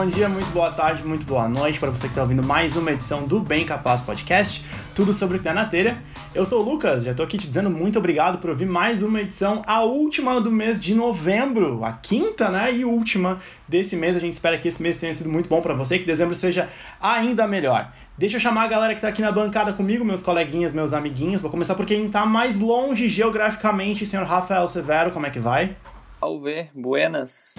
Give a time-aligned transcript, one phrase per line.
[0.00, 2.90] bom dia, muito boa tarde, muito boa noite para você que está ouvindo mais uma
[2.90, 4.64] edição do Bem Capaz Podcast,
[4.96, 5.94] tudo sobre o que tá na telha.
[6.34, 9.20] Eu sou o Lucas, já tô aqui te dizendo muito obrigado por ouvir mais uma
[9.20, 14.16] edição, a última do mês de novembro, a quinta, né, e última desse mês.
[14.16, 16.70] A gente espera que esse mês tenha sido muito bom para você, que dezembro seja
[16.98, 17.92] ainda melhor.
[18.16, 21.42] Deixa eu chamar a galera que tá aqui na bancada comigo, meus coleguinhas, meus amiguinhos.
[21.42, 25.76] Vou começar por quem tá mais longe geograficamente, senhor Rafael Severo, como é que vai?
[26.18, 27.56] Salve, buenas.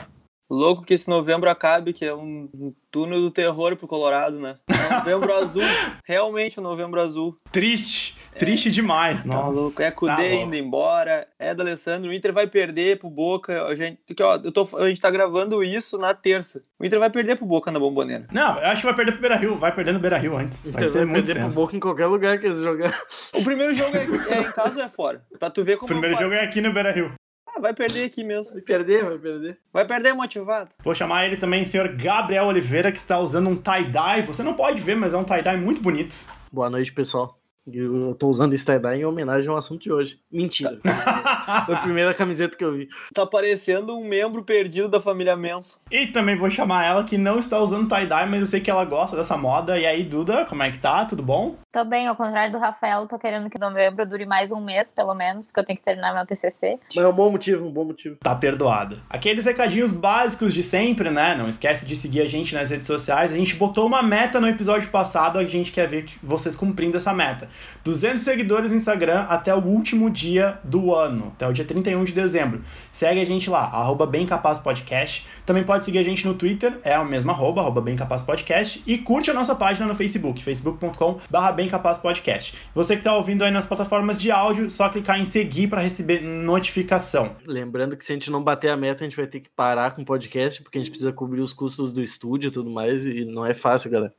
[0.51, 4.57] Louco que esse novembro acabe, que é um túnel do terror pro Colorado, né?
[4.97, 5.61] Novembro azul,
[6.03, 7.37] realmente o um novembro azul.
[7.49, 9.49] Triste, triste é, demais, tá nossa.
[9.49, 9.81] Louco.
[9.81, 13.63] É Cudê tá indo embora, é da Alessandro, o Inter vai perder pro Boca.
[13.63, 16.61] A gente, porque, ó, eu tô, a gente tá gravando isso na terça.
[16.77, 18.27] O Inter vai perder pro Boca na Bomboneira.
[18.29, 20.69] Não, eu acho que vai perder pro Beira-Rio, vai perder no Beira-Rio antes.
[20.69, 21.55] Vai ser vai muito perder tenso.
[21.55, 23.01] pro Boca em qualquer lugar que eles jogar.
[23.33, 25.23] O primeiro jogo é, é em casa ou é fora?
[25.39, 25.85] Pra tu ver como...
[25.85, 27.13] O primeiro jogo é aqui no Beira-Rio.
[27.53, 28.53] Ah, vai perder aqui mesmo.
[28.53, 29.57] Vai perder, vai perder.
[29.73, 30.69] Vai perder motivado.
[30.83, 34.21] Vou chamar ele também, senhor Gabriel Oliveira, que está usando um tie-dye.
[34.21, 36.15] Você não pode ver, mas é um tie-dye muito bonito.
[36.51, 37.40] Boa noite, pessoal.
[37.67, 40.19] Eu tô usando esse tie-dye em homenagem ao assunto de hoje.
[40.31, 40.79] Mentira.
[41.65, 42.89] Foi a primeira camiseta que eu vi.
[43.13, 45.79] Tá parecendo um membro perdido da família Menso.
[45.91, 48.83] E também vou chamar ela que não está usando tie-dye, mas eu sei que ela
[48.83, 49.77] gosta dessa moda.
[49.77, 51.05] E aí, Duda, como é que tá?
[51.05, 51.55] Tudo bom?
[51.71, 55.13] Tô bem, ao contrário do Rafael, tô querendo que novembro dure mais um mês, pelo
[55.13, 56.79] menos, porque eu tenho que terminar meu TCC.
[56.95, 58.17] Mas é um bom motivo, um bom motivo.
[58.17, 58.97] Tá perdoada.
[59.07, 61.35] Aqueles recadinhos básicos de sempre, né?
[61.35, 63.31] Não esquece de seguir a gente nas redes sociais.
[63.31, 67.13] A gente botou uma meta no episódio passado, a gente quer ver vocês cumprindo essa
[67.13, 67.50] meta.
[67.83, 72.13] 200 seguidores no Instagram até o último dia do ano, até o dia 31 de
[72.13, 72.61] dezembro.
[72.91, 74.09] Segue a gente lá, arroba
[74.63, 75.25] Podcast.
[75.45, 77.83] Também pode seguir a gente no Twitter, é a mesma arroba, arroba
[78.25, 78.83] Podcast.
[78.85, 82.55] E curte a nossa página no Facebook, facebook.com.br Bem Capaz Podcast.
[82.75, 86.21] Você que está ouvindo aí nas plataformas de áudio, só clicar em seguir para receber
[86.21, 87.35] notificação.
[87.45, 89.91] Lembrando que se a gente não bater a meta, a gente vai ter que parar
[89.91, 93.05] com o podcast, porque a gente precisa cobrir os custos do estúdio e tudo mais,
[93.05, 94.13] e não é fácil, galera.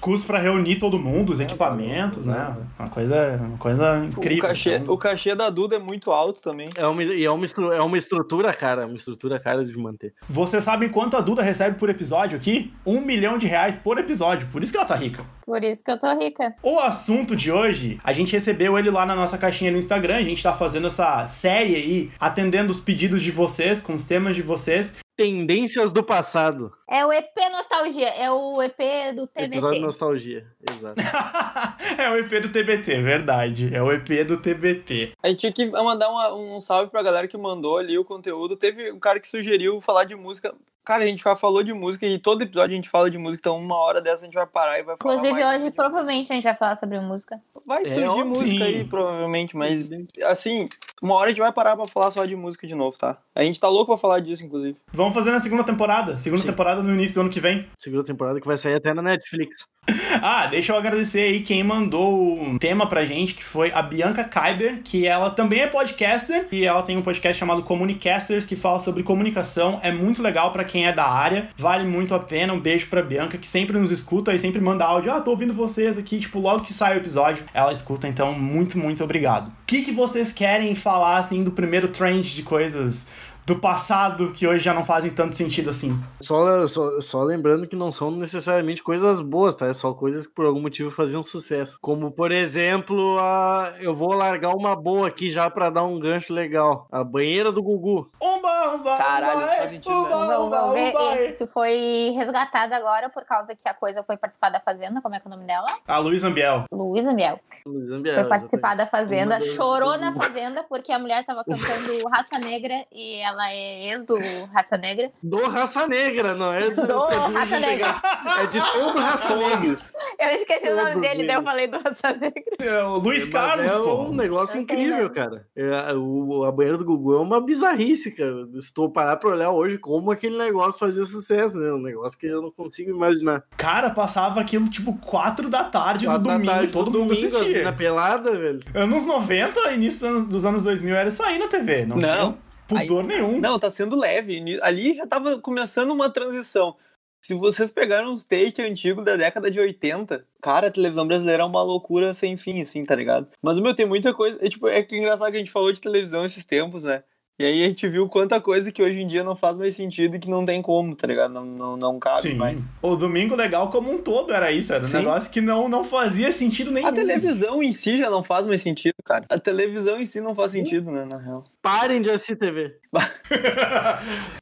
[0.00, 2.54] Custo para reunir todo mundo, os equipamentos, né?
[2.78, 4.38] Uma coisa, uma coisa incrível.
[4.38, 4.94] O cachê, então...
[4.94, 6.68] o cachê da Duda é muito alto também.
[6.76, 10.12] É uma, e é uma, é uma estrutura cara, uma estrutura cara de manter.
[10.28, 12.72] Você sabe quanto a Duda recebe por episódio aqui?
[12.84, 14.48] Um milhão de reais por episódio.
[14.48, 15.24] Por isso que ela tá rica.
[15.44, 16.54] Por isso que eu tô rica.
[16.62, 20.16] O assunto de hoje, a gente recebeu ele lá na nossa caixinha no Instagram.
[20.16, 24.36] A gente tá fazendo essa série aí, atendendo os pedidos de vocês, com os temas
[24.36, 24.96] de vocês.
[25.16, 26.70] Tendências do passado.
[26.86, 29.44] É o EP Nostalgia, é o EP do TBT.
[29.46, 31.00] Episódio Nostalgia, exato.
[31.98, 33.74] é o EP do TBT, verdade.
[33.74, 35.14] É o EP do TBT.
[35.22, 38.56] A gente tinha que mandar uma, um salve pra galera que mandou ali o conteúdo.
[38.56, 40.54] Teve um cara que sugeriu falar de música.
[40.84, 43.40] Cara, a gente já falou de música e todo episódio a gente fala de música,
[43.40, 45.16] então uma hora dessa a gente vai parar e vai falar.
[45.16, 46.32] Inclusive, hoje provavelmente música.
[46.32, 47.42] a gente vai falar sobre música.
[47.66, 48.62] Vai é, surgir música sim.
[48.62, 49.90] aí, provavelmente, mas
[50.24, 50.66] assim,
[51.02, 53.18] uma hora a gente vai parar pra falar só de música de novo, tá?
[53.34, 54.76] A gente tá louco pra falar disso, inclusive.
[54.92, 56.18] Vamos fazer na segunda temporada.
[56.18, 56.48] Segunda sim.
[56.48, 57.66] temporada no início do ano que vem.
[57.78, 59.66] Segunda temporada que vai sair até na Netflix.
[60.22, 64.24] Ah, deixa eu agradecer aí quem mandou um tema pra gente, que foi a Bianca
[64.24, 68.80] Kyber, que ela também é podcaster, e ela tem um podcast chamado Comunicasters, que fala
[68.80, 69.78] sobre comunicação.
[69.82, 72.52] É muito legal para quem é da área, vale muito a pena.
[72.52, 75.12] Um beijo pra Bianca, que sempre nos escuta e sempre manda áudio.
[75.12, 78.78] Ah, tô ouvindo vocês aqui, tipo, logo que sai o episódio, ela escuta, então muito,
[78.78, 79.48] muito obrigado.
[79.48, 83.08] O que, que vocês querem falar, assim, do primeiro trend de coisas
[83.46, 85.96] do passado que hoje já não fazem tanto sentido assim.
[86.20, 89.68] Só, só, só, lembrando que não são necessariamente coisas boas, tá?
[89.68, 91.78] É só coisas que por algum motivo faziam sucesso.
[91.80, 93.74] Como, por exemplo, a...
[93.78, 96.88] eu vou largar uma boa aqui já para dar um gancho legal.
[96.90, 98.10] A banheira do Gugu.
[98.20, 103.24] Umba, umba, Caralho, umba, faz sentido, umba, umba, umba, umba, Que foi resgatada agora por
[103.24, 105.00] causa que a coisa foi participar da Fazenda.
[105.00, 105.68] Como é que é o nome dela?
[105.86, 106.64] A Luísa Ambiel.
[106.72, 107.38] Luísa Ambiel.
[107.64, 108.14] Luísa Ambiel.
[108.16, 113.20] Foi participar da Fazenda, chorou na Fazenda porque a mulher tava cantando Raça Negra e
[113.20, 114.18] ela ela é ex do
[114.52, 115.12] Raça Negra.
[115.22, 116.70] Do Raça Negra, não é?
[116.70, 117.94] Do, do Raça Negra.
[118.40, 119.76] É de todo Raça Negra.
[120.18, 122.42] Eu esqueci o nome dele, daí eu falei do Raça Negra.
[122.60, 124.04] É o Luiz Carlos, é pô.
[124.04, 125.46] um negócio incrível, cara.
[125.54, 128.48] É, o, a banheira do Gugu é uma bizarrice, cara.
[128.54, 131.70] Estou parar pra olhar hoje como aquele negócio fazia sucesso, né?
[131.72, 133.44] Um negócio que eu não consigo imaginar.
[133.56, 137.64] Cara, passava aquilo tipo 4 da tarde quatro no domingo, tarde, todo mundo domingo, assistia.
[137.64, 138.60] Na pelada, velho.
[138.74, 142.32] Anos 90, início dos anos, dos anos 2000 era sair na TV, não, não.
[142.32, 143.40] tinha pudor Aí, nenhum.
[143.40, 144.58] Não, tá sendo leve.
[144.62, 146.76] Ali já tava começando uma transição.
[147.24, 151.46] Se vocês pegaram uns take antigos da década de 80, cara, a televisão brasileira é
[151.46, 153.28] uma loucura sem fim, assim, tá ligado?
[153.42, 154.38] Mas, meu, tem muita coisa.
[154.40, 157.02] É, tipo, é que é engraçado que a gente falou de televisão esses tempos, né?
[157.38, 160.16] E aí a gente viu quanta coisa que hoje em dia não faz mais sentido
[160.16, 161.34] e que não tem como, tá ligado?
[161.34, 162.34] Não, não, não cabe Sim.
[162.34, 162.66] mais.
[162.80, 164.96] O Domingo Legal como um todo era isso, era um Sim.
[164.98, 166.86] negócio que não, não fazia sentido nenhum.
[166.86, 169.26] A televisão em si já não faz mais sentido, cara.
[169.28, 171.44] A televisão em si não faz sentido, né, na real.
[171.60, 172.78] parem de assistir TV.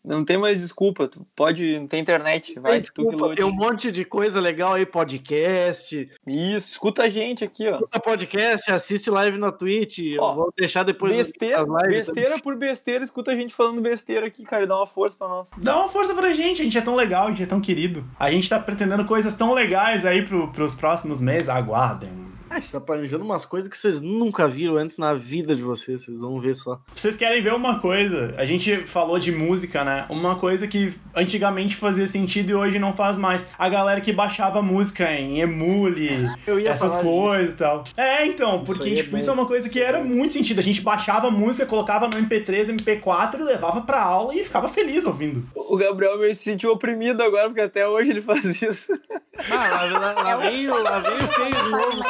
[0.04, 1.08] Não tem mais desculpa.
[1.08, 1.78] Tu pode.
[1.80, 2.54] Não tem internet.
[2.60, 6.08] Vai, Tem desculpa, tem um monte de coisa legal aí, podcast.
[6.26, 7.76] Isso, escuta a gente aqui, ó.
[7.76, 9.98] Escuta podcast, assiste live na Twitch.
[10.18, 12.06] Ó, eu vou deixar depois Besteira, as lives.
[12.08, 15.28] besteira por besteira, escuta a gente falando besteira aqui, cara, e dá uma força pra
[15.28, 15.50] nós.
[15.56, 18.04] Dá uma força pra gente, a gente é tão legal, a gente é tão querido.
[18.18, 21.48] A gente tá pretendendo coisas tão legais aí pro, pros próximos meses.
[21.48, 22.23] Aguardem.
[22.54, 26.04] A gente tá planejando umas coisas que vocês nunca viram antes na vida de vocês.
[26.04, 26.80] Vocês vão ver só.
[26.94, 28.32] Vocês querem ver uma coisa?
[28.38, 30.06] A gente falou de música, né?
[30.08, 33.48] Uma coisa que antigamente fazia sentido e hoje não faz mais.
[33.58, 36.10] A galera que baixava música em emule,
[36.46, 37.82] Eu ia essas coisas e tal.
[37.96, 39.18] É, então, porque é tipo, bom.
[39.18, 40.60] isso é uma coisa que era muito sentido.
[40.60, 45.44] A gente baixava música, colocava no MP3, MP4, levava pra aula e ficava feliz ouvindo.
[45.56, 48.92] O Gabriel meio se sentiu oprimido agora, porque até hoje ele faz isso.
[49.50, 52.04] Ah, lá, lá, lá, vem, o- lá vem o feio de novo.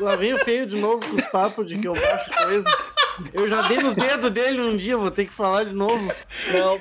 [0.00, 2.64] Lá vem o feio de novo com os papos de que eu baixo coisa.
[3.34, 5.96] Eu já dei nos dedos dele um dia, vou ter que falar de novo.
[6.52, 6.78] Não,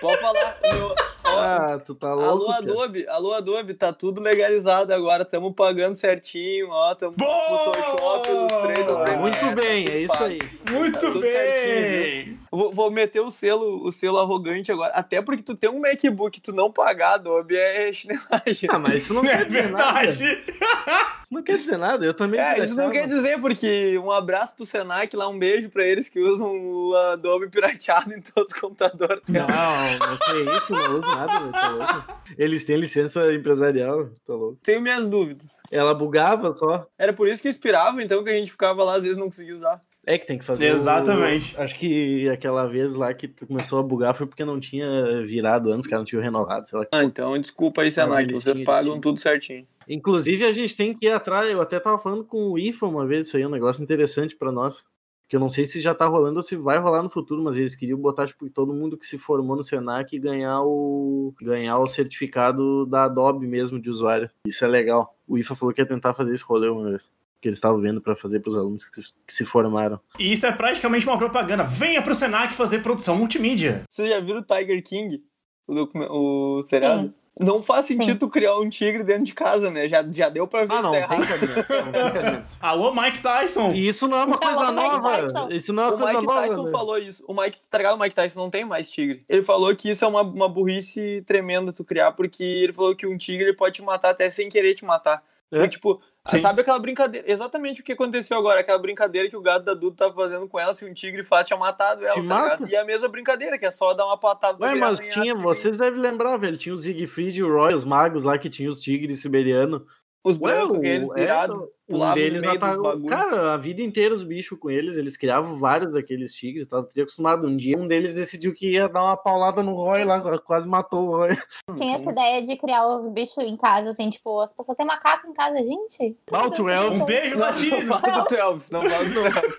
[0.00, 0.56] pode falar.
[0.72, 0.94] Meu,
[1.38, 2.28] Ah, tu tá louco.
[2.30, 2.58] alô, cara.
[2.58, 7.30] Adobe, alô, Adobe, tá tudo legalizado agora, tamo pagando certinho, ó, tamo Boa!
[7.64, 8.28] Photoshop,
[8.62, 10.24] Premiere, Muito bem, é isso pago.
[10.24, 10.38] aí.
[10.70, 11.22] Muito Tá bem!
[11.22, 14.92] certinho, Vou, vou meter o selo, o selo arrogante agora.
[14.94, 18.68] Até porque tu tem um MacBook e tu não pagar Adobe é chinelagem.
[18.68, 20.24] Ah, mas isso não É verdade!
[21.30, 22.04] Isso não quer dizer nada.
[22.04, 22.40] Eu também.
[22.40, 26.08] É, isso não quer dizer, porque um abraço pro Senac lá, um beijo pra eles
[26.08, 29.22] que usam o Adobe pirateado em todos os computadores.
[29.28, 32.04] Não, não que isso, não uso nada, velho, tá louco.
[32.36, 34.58] Eles têm licença empresarial, tá louco.
[34.62, 35.52] Tenho minhas dúvidas.
[35.72, 36.86] Ela bugava só.
[36.98, 39.54] Era por isso que inspirava, então, que a gente ficava lá, às vezes não conseguia
[39.54, 39.80] usar.
[40.06, 40.64] É que tem que fazer.
[40.64, 41.54] o- Exatamente.
[41.60, 45.70] Acho que aquela vez lá que tu começou a bugar foi porque não tinha virado
[45.70, 46.86] antes, cara, não tinha renovado, sei lá.
[46.90, 49.66] Ah, então desculpa aí, Senac, vocês pagam tudo certinho.
[49.90, 51.50] Inclusive, a gente tem que ir atrás.
[51.50, 54.36] Eu até tava falando com o IFA uma vez, isso aí é um negócio interessante
[54.36, 54.84] pra nós.
[55.28, 57.56] Que eu não sei se já tá rolando ou se vai rolar no futuro, mas
[57.56, 61.34] eles queriam botar, tipo, todo mundo que se formou no Senac ganhar o.
[61.40, 64.30] ganhar o certificado da Adobe mesmo de usuário.
[64.46, 65.16] Isso é legal.
[65.26, 67.10] O IFA falou que ia tentar fazer esse rolê uma vez.
[67.40, 69.02] Que eles estavam vendo pra fazer pros alunos que
[69.34, 69.98] se, formaram.
[70.18, 71.64] E isso é praticamente uma propaganda.
[71.64, 73.82] Venha pro Senac fazer produção multimídia.
[73.88, 75.24] Vocês já viram o Tiger King?
[75.66, 77.08] O, o seriado?
[77.08, 77.14] Sim.
[77.40, 78.18] Não faz sentido Sim.
[78.18, 79.88] tu criar um tigre dentro de casa, né?
[79.88, 82.44] Já, já deu pra ver Ah, que não, tá tem errado.
[82.60, 83.72] Alô, Mike Tyson!
[83.72, 85.48] E isso não é uma coisa o Mike nova.
[85.54, 86.40] Isso não é uma O coisa Mike nova.
[86.42, 86.70] Tyson velho.
[86.76, 87.24] falou isso.
[87.26, 87.96] O Mike, tá ligado?
[87.96, 89.24] O Mike Tyson não tem mais tigre.
[89.28, 93.06] Ele falou que isso é uma, uma burrice tremenda tu criar, porque ele falou que
[93.06, 95.22] um tigre ele pode te matar até sem querer te matar.
[95.52, 95.58] É?
[95.58, 96.38] Foi, tipo, Sim.
[96.38, 97.30] sabe aquela brincadeira?
[97.30, 100.60] Exatamente o que aconteceu agora, aquela brincadeira que o gato da Duda tava fazendo com
[100.60, 102.58] ela, se um tigre fácil tinha matado ela, Te tá?
[102.68, 105.98] E a mesma brincadeira, que é só dar uma patada Ué, mas tinha, vocês devem
[105.98, 106.58] lembrar, velho.
[106.58, 109.82] Tinha o Siegfried e o Roy, os magos lá que tinham os tigres siberianos.
[110.22, 113.08] Os Ué, brancos, o- aqueles é, virados, um deles bagulhos.
[113.08, 117.46] Cara, a vida inteira os bichos com eles, eles criavam vários daqueles tigres, tava acostumado.
[117.46, 121.08] Um dia um deles decidiu que ia dar uma paulada no Roy lá, quase matou
[121.08, 121.38] o Roy.
[121.74, 125.26] Tinha essa ideia de criar os bichos em casa, assim, tipo, as pessoas têm macaco
[125.26, 126.16] em casa, gente.
[126.30, 127.00] O Twelve.
[127.00, 127.98] Um beijo, Latino!
[127.98, 129.54] do Twelves, não fala do Twelves.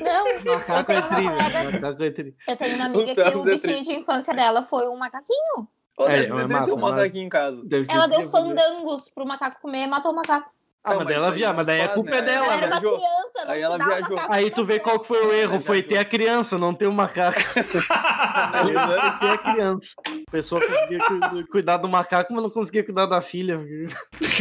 [0.00, 2.34] Não, Macaco é colega- Macaco é tri.
[2.48, 5.68] eu tenho uma amiga que o é bichinho de infância dela foi um macaquinho.
[6.08, 7.62] É, deve é ser massa, um mas- macaquinho em casa.
[7.88, 8.28] Ela deu né?
[8.28, 10.50] fandangos pro macaco comer e matou o macaco.
[10.82, 12.16] Ah, Não, mas mas ela via, mas daí a faz, culpa né?
[12.16, 14.18] é dela, Ela era criança, não Aí ela viajou.
[14.30, 16.92] Aí tu vê qual que foi o erro, foi ter a criança, não ter o
[16.92, 17.38] macaco.
[17.90, 19.18] Analisando.
[19.20, 19.88] ter a criança.
[20.26, 23.60] A pessoa conseguia cu- cuidar do macaco, mas não conseguia cuidar da filha.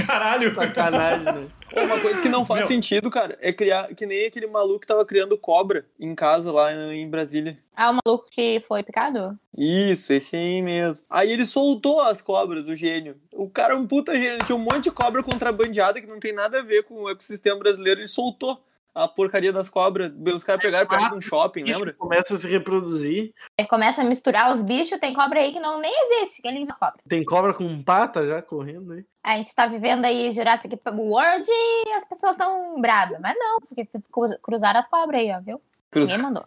[0.08, 0.54] Caralho!
[0.56, 1.48] Sacanagem, né?
[1.74, 2.68] Pô, Uma coisa que não faz Meu.
[2.68, 6.74] sentido, cara, é criar que nem aquele maluco que tava criando cobra em casa lá
[6.94, 7.58] em Brasília.
[7.76, 9.38] Ah, o maluco que foi picado?
[9.58, 11.06] Isso, esse aí mesmo.
[11.10, 13.16] Aí ele soltou as cobras, o gênio.
[13.34, 14.34] O cara é um puta gênio.
[14.34, 17.10] Ele tinha um monte de cobra contrabandeada que não tem nada a ver com o
[17.10, 18.02] ecossistema brasileiro.
[18.02, 18.62] Ele soltou
[18.94, 20.12] a porcaria das cobras.
[20.36, 21.94] Os caras pegaram perto de um shopping, bicho lembra?
[21.94, 23.34] começa a se reproduzir.
[23.58, 26.66] Ele começa a misturar os bichos, tem cobra aí que não nem existe, que ele
[26.66, 27.00] faz cobra.
[27.08, 29.06] Tem cobra com pata já correndo aí.
[29.24, 33.20] A gente tá vivendo aí Jurassic World e as pessoas tão bravas.
[33.20, 35.62] Mas não, porque cru- cruzaram as cobras aí, ó, viu?
[35.92, 36.08] Cruz...
[36.08, 36.44] Ninguém mandou.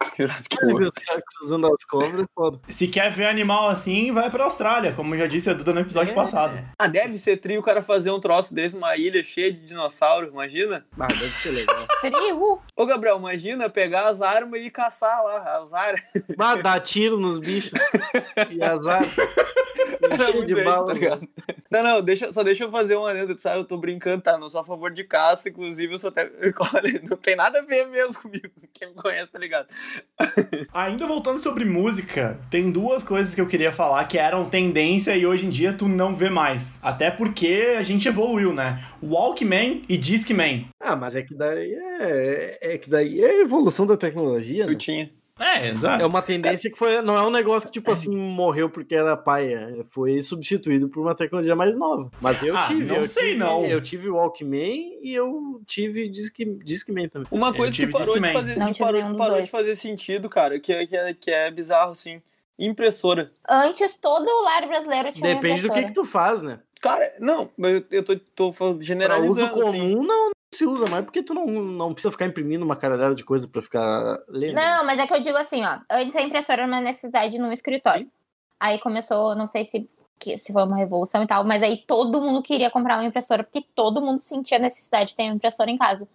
[1.39, 2.59] Cruzando as cobras, foda.
[2.67, 6.11] Se quer ver animal assim, vai pra Austrália, como já disse a Duda no episódio
[6.11, 6.15] É.
[6.15, 6.57] passado.
[6.79, 10.27] Ah, deve ser trio o cara fazer um troço desse numa ilha cheia de dinossauro,
[10.27, 10.85] imagina?
[10.97, 11.85] Ah, deve ser legal.
[11.99, 12.61] Trigo.
[12.75, 16.01] Ô, Gabriel, imagina pegar as armas e caçar lá, as armas.
[16.39, 17.73] Ah, dá tiro nos bichos.
[18.49, 19.01] E azar.
[20.31, 20.87] Cheio de gente, bala.
[20.87, 21.27] tá ligado?
[21.71, 23.59] Não, não, deixa, só deixa eu fazer uma adendo, sabe?
[23.59, 24.37] Eu tô brincando, tá?
[24.37, 26.29] Não sou a favor de caça, inclusive eu sou até.
[27.09, 28.49] Não tem nada a ver mesmo comigo.
[28.73, 29.67] Quem me conhece, tá ligado?
[30.73, 35.25] Ainda voltando sobre música, tem duas coisas que eu queria falar que eram tendência e
[35.25, 36.79] hoje em dia tu não vê mais.
[36.81, 38.83] Até porque a gente evoluiu, né?
[39.01, 40.67] Walkman e Discman.
[40.79, 44.73] Ah, mas é que daí é, é que daí é evolução da tecnologia, né?
[44.73, 45.11] Eu tinha.
[45.39, 46.03] É, exato.
[46.03, 47.01] É uma tendência que foi.
[47.01, 49.83] Não é um negócio que, tipo assim, morreu porque era paia.
[49.89, 52.11] Foi substituído por uma tecnologia mais nova.
[52.21, 52.85] Mas eu Ah, tive.
[52.85, 53.65] não eu sei, tive- não.
[53.65, 57.27] Eu tive o Walkman e eu tive Discman, Discman também.
[57.31, 60.71] Uma coisa que parou, de fazer, Não que parou, parou de fazer sentido, cara, que
[60.71, 62.21] é, que é, que é bizarro, assim.
[62.59, 63.31] Impressora.
[63.49, 65.87] Antes, todo o lar brasileiro tinha uma Depende do que, impressora.
[65.87, 66.59] que tu faz, né?
[66.79, 69.95] Cara, não, eu, eu tô, tô falando- Pra uso generalizando, comum, assim.
[70.07, 73.47] não se usa mais, porque tu não, não precisa ficar imprimindo uma caralhada de coisa
[73.47, 74.55] pra ficar lendo.
[74.55, 75.79] Não, mas é que eu digo assim, ó.
[75.91, 78.09] Antes a impressora era uma necessidade num escritório.
[78.59, 82.21] Aí começou, não sei se, que- se foi uma revolução e tal, mas aí todo
[82.21, 85.77] mundo queria comprar uma impressora, porque todo mundo sentia necessidade de ter uma impressora em
[85.77, 86.07] casa.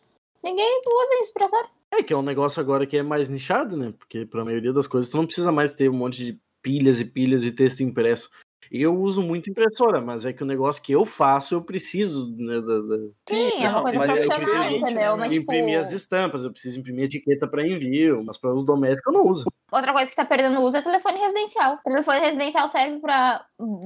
[0.43, 1.69] Ninguém usa impressora.
[1.91, 3.93] É que é um negócio agora que é mais nichado, né?
[3.99, 7.05] Porque pra maioria das coisas tu não precisa mais ter um monte de pilhas e
[7.05, 8.31] pilhas de texto impresso.
[8.71, 12.61] Eu uso muito impressora, mas é que o negócio que eu faço, eu preciso né,
[12.61, 15.17] da- da- Sim, é uma coisa é profissional, diferente, entendeu?
[15.17, 19.11] Mas, tipo, imprimir as estampas, eu preciso imprimir etiqueta para envio, mas para uso doméstico
[19.11, 19.45] eu não uso.
[19.71, 21.79] Outra coisa que tá perdendo uso é telefone residencial.
[21.85, 23.45] Telefone residencial serve pra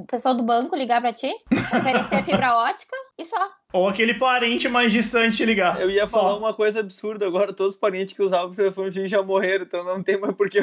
[0.08, 3.50] pessoa do banco ligar pra ti, oferecer fibra ótica e só.
[3.72, 5.80] Ou aquele parente mais distante ligar.
[5.80, 6.20] Eu ia Só.
[6.20, 9.64] falar uma coisa absurda agora, todos os parentes que usavam o telefone fixo já morreram,
[9.64, 10.60] então não tem mais por que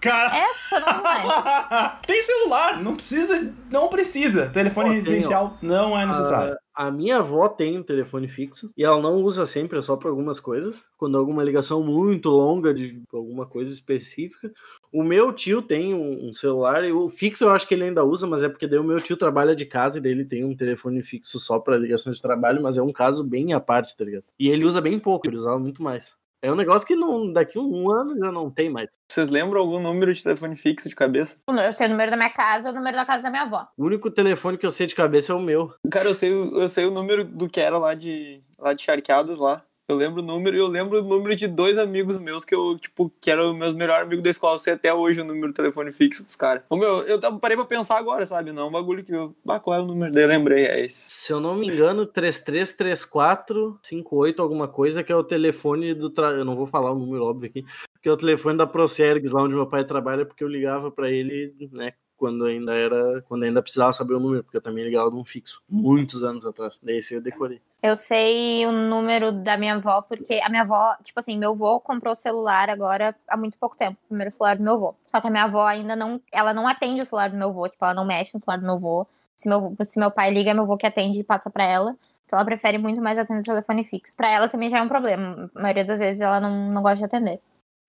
[0.00, 0.36] Cara.
[0.36, 2.02] É, só não mais.
[2.06, 4.50] Tem celular, não precisa, não precisa.
[4.50, 6.56] Telefone tem, residencial não é necessário.
[6.74, 10.08] A minha avó tem um telefone fixo e ela não usa sempre, é só para
[10.08, 10.82] algumas coisas.
[10.96, 14.50] Quando alguma ligação muito longa de alguma coisa específica.
[14.90, 18.26] O meu tio tem um, celular, e o fixo eu acho que ele ainda usa,
[18.26, 20.56] mas é porque daí o meu tio trabalha de casa e daí ele tem um
[20.56, 24.04] telefone fixo só para ligação de trabalho, mas é um caso bem à parte, tá
[24.04, 24.24] ligado?
[24.38, 26.14] E ele usa bem pouco, ele usava muito mais.
[26.44, 28.88] É um negócio que não, daqui a um ano já não tem mais.
[29.08, 31.38] Vocês lembram algum número de telefone fixo de cabeça?
[31.48, 33.68] Eu sei o número da minha casa e o número da casa da minha avó.
[33.78, 35.72] O único telefone que eu sei de cabeça é o meu.
[35.88, 38.82] Cara, eu sei, o- eu sei o número do que era lá de, lá de
[38.82, 39.62] Charqueadas lá.
[39.92, 43.12] Eu lembro o número eu lembro o número de dois amigos meus que eu, tipo,
[43.20, 44.54] que eram meus melhores amigos da escola.
[44.54, 46.62] Eu sei até hoje o número do telefone fixo dos caras.
[46.70, 48.50] Ô meu, eu parei pra pensar agora, sabe?
[48.52, 49.36] Não, é um bagulho que eu.
[49.46, 50.26] Ah, qual é o número dele?
[50.28, 51.10] Lembrei, é esse.
[51.10, 56.08] Se eu não me engano, 333458 alguma coisa, que é o telefone do.
[56.10, 56.30] Tra...
[56.30, 57.64] Eu não vou falar o número óbvio aqui,
[58.00, 61.10] que é o telefone da Procergs, lá onde meu pai trabalha, porque eu ligava pra
[61.10, 63.22] ele, né, quando ainda era.
[63.28, 66.80] Quando ainda precisava saber o número, porque eu também ligava num fixo, muitos anos atrás.
[66.82, 67.60] Daí esse eu decorei.
[67.82, 71.80] Eu sei o número da minha avó, porque a minha avó, tipo assim, meu avô
[71.80, 74.94] comprou o celular agora há muito pouco tempo, o primeiro celular do meu avô.
[75.04, 77.68] Só que a minha avó ainda não, ela não atende o celular do meu avô,
[77.68, 79.06] tipo, ela não mexe no celular do meu avô.
[79.34, 81.96] Se meu, se meu pai liga, meu avô que atende e passa pra ela.
[82.24, 84.16] Então ela prefere muito mais atender o telefone fixo.
[84.16, 85.50] Pra ela também já é um problema.
[85.54, 87.40] A maioria das vezes ela não, não gosta de atender.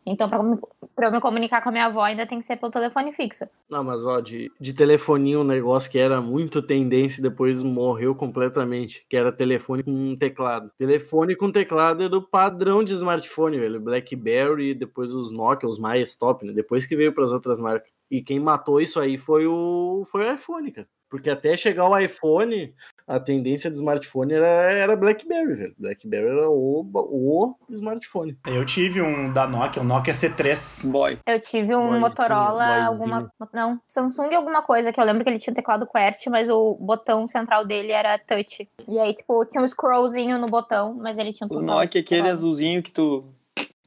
[0.06, 3.14] Então, pra eu me comunicar com a minha avó, ainda tem que ser pelo telefone
[3.14, 3.46] fixo.
[3.70, 8.14] Não, mas ó, de, de telefonia, um negócio que era muito tendência e depois morreu
[8.14, 10.72] completamente, que era telefone com teclado.
[10.78, 13.80] Telefone com teclado era o padrão de smartphone, velho.
[13.80, 16.54] BlackBerry, depois os Nokia, os mais top, né?
[16.54, 17.90] Depois que veio para as outras marcas.
[18.12, 20.88] E quem matou isso aí foi o, foi o iPhone, cara.
[21.14, 22.74] Porque até chegar o iPhone,
[23.08, 25.76] a tendência do smartphone era, era BlackBerry, velho.
[25.78, 28.36] BlackBerry era o, o smartphone.
[28.48, 30.90] Eu tive um da Nokia, um Nokia C3.
[30.90, 31.20] Boy.
[31.28, 32.88] Eu tive um Boyzinho, Motorola, boyzinho.
[32.88, 33.32] alguma.
[33.54, 36.74] Não, Samsung alguma coisa, que eu lembro que ele tinha um teclado QWERTY, mas o
[36.82, 38.68] botão central dele era touch.
[38.88, 41.62] E aí, tipo, tinha um scrollzinho no botão, mas ele tinha um O.
[41.62, 43.24] Nokia, aquele azulzinho que tu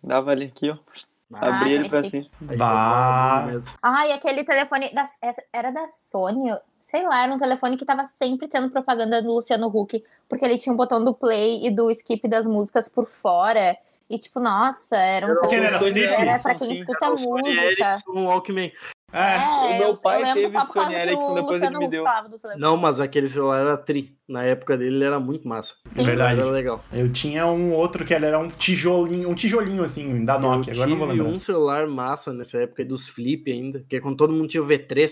[0.01, 0.77] dava ali aqui, ó.
[1.35, 2.27] Ah, ele aquele pra cima.
[2.57, 3.47] Bah.
[3.83, 4.95] Ah, e aquele telefone.
[4.95, 5.03] Da,
[5.53, 6.53] era da Sony?
[6.89, 10.57] Sei lá, era um telefone que tava sempre tendo propaganda do Luciano Huck, porque ele
[10.57, 13.77] tinha o botão do play e do skip das músicas por fora.
[14.09, 16.29] E, tipo, nossa, era um telefone era flip?
[16.29, 17.63] era pra quem Sim, escuta Era o Sony música.
[17.65, 18.73] Ericsson Walkman.
[19.13, 19.19] É.
[19.35, 19.39] É,
[19.75, 22.05] O meu eu- pai teve Sony Ericsson, do depois ele Luciano me Huck deu.
[22.05, 22.61] falava do telefone.
[22.63, 24.17] Não, mas aquele celular era tri.
[24.29, 25.75] Na época dele ele era muito massa.
[25.97, 26.05] Sim.
[26.05, 26.41] Verdade.
[26.41, 26.85] Era legal.
[26.93, 30.73] Eu tinha um outro que ele era um tijolinho, um tijolinho assim, da Nokia.
[30.73, 31.37] eu Agora não vou tive lembrar.
[31.37, 34.67] um celular massa nessa época dos flip ainda, que é quando todo mundo tinha o
[34.67, 35.11] V3.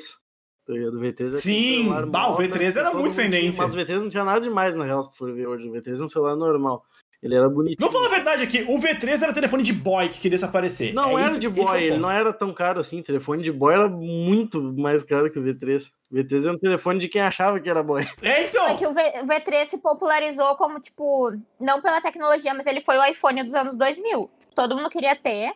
[0.66, 0.94] Tá ligado?
[0.96, 3.64] O V3 era Sim, bah, o moda V3 que era muito tendência.
[3.64, 5.68] Mas o V3 não tinha nada demais na real, se tu for ver hoje.
[5.68, 6.84] O V3 é um celular normal.
[7.22, 7.78] Ele era bonitinho.
[7.80, 10.92] Vamos falar a verdade aqui, o V3 era telefone de boy que queria se aparecer.
[10.92, 13.00] Não É era isso- de esse é o boy, ele não era tão caro assim.
[13.00, 15.90] O telefone de boy era muito mais caro que o V3.
[16.10, 18.06] O V3 era um telefone de quem achava que era boy.
[18.20, 18.68] É, então.
[18.68, 22.82] É que o, v, o V3 se popularizou como, tipo, não pela tecnologia, mas ele
[22.82, 24.30] foi o iPhone dos anos 2000.
[24.40, 25.52] Tipo, todo mundo queria ter,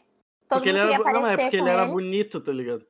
[0.48, 1.82] todo porque mundo ele queria era, não, é aparecer porque com ele ele.
[1.82, 2.82] era bonito, tá ligado?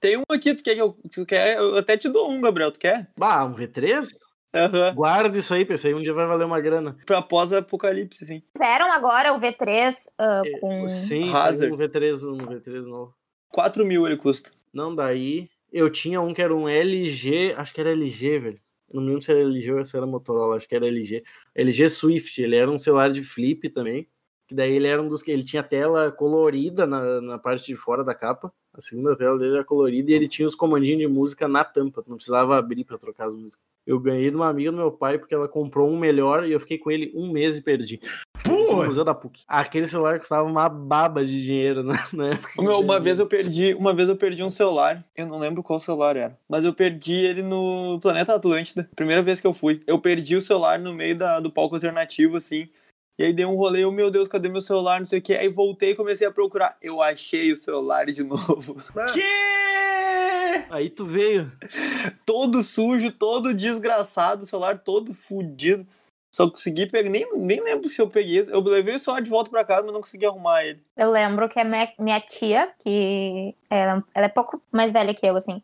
[0.00, 0.96] Tem um aqui, tu quer que eu.
[1.12, 1.56] Tu quer?
[1.56, 3.10] Eu até te dou um, Gabriel, tu quer?
[3.16, 4.08] Bah, um V3?
[4.54, 4.94] Aham.
[4.94, 5.94] Guarda isso aí, pessoal.
[5.94, 6.96] Um dia vai valer uma grana.
[7.04, 8.42] Pra pós-apocalipse, sim.
[8.56, 10.88] Fizeram agora o V3 ah, É, com...
[10.88, 11.72] Sim, Hazard.
[11.72, 13.14] um V3, um V3 novo.
[13.48, 14.50] 4 mil ele custa.
[14.72, 18.60] Não, daí eu tinha um que era um LG, acho que era LG, velho.
[18.88, 21.22] Eu Não me lembro se era LG ou se era Motorola, acho que era LG.
[21.54, 24.08] LG Swift, ele era um celular de flip também.
[24.46, 27.76] Que daí ele era um dos que ele tinha tela colorida na, na parte de
[27.76, 28.52] fora da capa.
[28.72, 32.04] A segunda tela dele era colorida e ele tinha os comandinhos de música na tampa.
[32.06, 33.64] Não precisava abrir para trocar as músicas.
[33.86, 36.60] Eu ganhei de uma amiga do meu pai porque ela comprou um melhor e eu
[36.60, 38.00] fiquei com ele um mês e perdi.
[38.44, 39.42] Pô, Museu da PUC.
[39.46, 41.84] Aquele celular custava uma baba de dinheiro.
[42.56, 45.04] O meu, uma vez eu perdi, uma vez eu perdi um celular.
[45.16, 48.88] Eu não lembro qual celular era, mas eu perdi ele no Planeta Atlântida.
[48.94, 52.36] Primeira vez que eu fui, eu perdi o celular no meio da, do palco alternativo
[52.36, 52.68] assim.
[53.18, 54.98] E aí dei um rolê, eu, meu Deus, cadê meu celular?
[54.98, 55.32] Não sei o que.
[55.34, 56.76] Aí voltei e comecei a procurar.
[56.82, 58.76] Eu achei o celular de novo.
[59.12, 60.66] que?
[60.70, 61.50] Aí tu veio.
[62.24, 65.86] todo sujo, todo desgraçado, o celular todo fudido.
[66.30, 68.36] Só consegui pegar, nem, nem lembro se eu peguei.
[68.38, 68.50] esse.
[68.52, 70.82] Eu levei o celular de volta pra casa, mas não consegui arrumar ele.
[70.94, 75.26] Eu lembro que a minha, minha tia, que ela, ela é pouco mais velha que
[75.26, 75.62] eu, assim,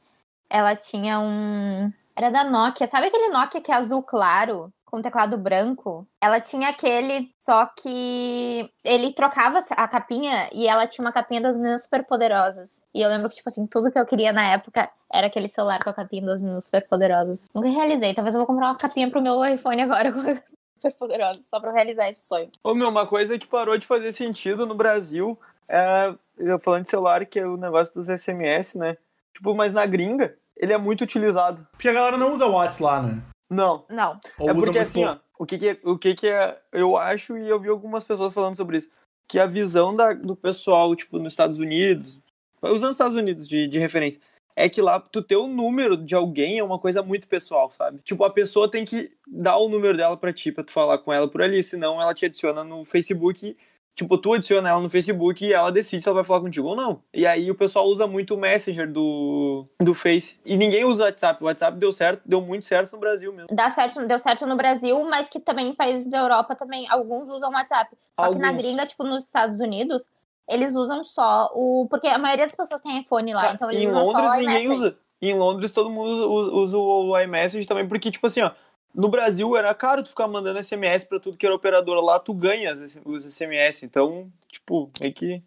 [0.49, 1.93] ela tinha um.
[2.17, 2.87] Era da Nokia.
[2.87, 6.07] Sabe aquele Nokia que é azul claro, com teclado branco?
[6.21, 11.57] Ela tinha aquele, só que ele trocava a capinha e ela tinha uma capinha das
[11.57, 12.83] meninas super poderosas.
[12.95, 15.83] E eu lembro que, tipo assim, tudo que eu queria na época era aquele celular
[15.83, 17.49] com a capinha das meninas super poderosas.
[17.55, 18.13] Nunca realizei.
[18.13, 21.59] Talvez eu vou comprar uma capinha pro meu iPhone agora com as super poderosas, só
[21.59, 22.51] pra eu realizar esse sonho.
[22.63, 26.15] Ô, meu, uma coisa que parou de fazer sentido no Brasil é.
[26.39, 28.97] Eu falando de celular, que é o negócio dos SMS, né?
[29.33, 31.67] Tipo, mas na gringa, ele é muito utilizado.
[31.73, 33.23] Porque a galera não usa o WhatsApp lá, né?
[33.53, 33.85] Não.
[33.91, 34.19] Não.
[34.39, 36.97] Ou é usa porque assim, ó, o que que, é- o que que é, eu
[36.97, 38.91] acho e eu vi algumas pessoas falando sobre isso,
[39.29, 42.21] que a visão da, do pessoal, tipo, nos Estados Unidos,
[42.63, 44.21] usando os Estados Unidos de, de referência,
[44.55, 48.01] é que lá tu ter o número de alguém é uma coisa muito pessoal, sabe?
[48.05, 51.13] Tipo, a pessoa tem que dar o número dela pra ti, pra tu falar com
[51.13, 53.57] ela por ali, senão ela te adiciona no Facebook
[53.95, 56.75] Tipo, tu adiciona ela no Facebook e ela decide se ela vai falar contigo ou
[56.75, 57.03] não.
[57.13, 60.41] E aí o pessoal usa muito o Messenger do, do Face.
[60.47, 61.43] E ninguém usa o WhatsApp.
[61.43, 63.49] O WhatsApp deu certo, deu muito certo no Brasil mesmo.
[63.55, 67.29] Dá certo, deu certo no Brasil, mas que também em países da Europa também, alguns
[67.29, 67.95] usam WhatsApp.
[68.19, 68.63] Só que na Alguns.
[68.63, 70.07] gringa, tipo, nos Estados Unidos,
[70.49, 71.87] eles usam só o.
[71.91, 74.37] Porque a maioria das pessoas tem iPhone lá, Tá, então eles em usam Londres só
[74.37, 74.87] o ninguém iMessage.
[74.87, 74.99] usa.
[75.21, 78.51] Em Londres todo mundo usa, usa o iMessage também, porque, tipo assim, ó,
[78.95, 82.35] no Brasil era caro tu ficar mandando SMS pra tudo que era operadora lá, tu
[82.35, 82.75] ganha
[83.05, 83.85] os SMS.
[83.85, 85.43] Então, tipo, é que.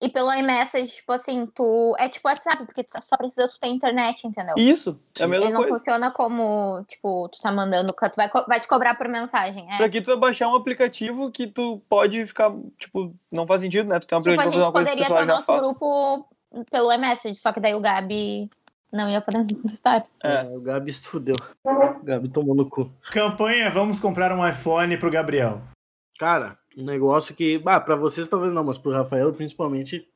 [0.00, 1.94] E pelo iMessage, tipo assim, tu.
[1.98, 4.54] É tipo WhatsApp, porque tu só precisa tu ter internet, entendeu?
[4.56, 5.76] Isso, é a mesma Ele não coisa.
[5.76, 9.66] funciona como, tipo, tu tá mandando, tu vai, vai te cobrar por mensagem.
[9.72, 9.76] É.
[9.76, 13.88] Pra que tu vai baixar um aplicativo que tu pode ficar, tipo, não faz sentido,
[13.88, 13.98] né?
[13.98, 15.32] Tu tem um Tipo, a aplicativo pra fazer gente uma coisa que o poderia ter
[15.32, 16.28] o nosso grupo
[16.70, 18.48] pelo iMessage, só que daí o Gabi
[18.92, 20.06] não ia poder estar.
[20.24, 20.34] É.
[20.46, 21.36] É, o Gabi se fudeu.
[21.64, 22.90] O Gabi tomou no cu.
[23.12, 25.60] Campanha, vamos comprar um iPhone pro Gabriel.
[26.18, 27.62] Cara, um negócio que.
[27.66, 30.06] Ah, pra vocês talvez não, mas pro Rafael, principalmente,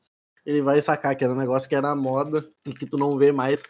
[0.44, 3.30] ele vai sacar, que era um negócio que era moda e que tu não vê
[3.32, 3.62] mais.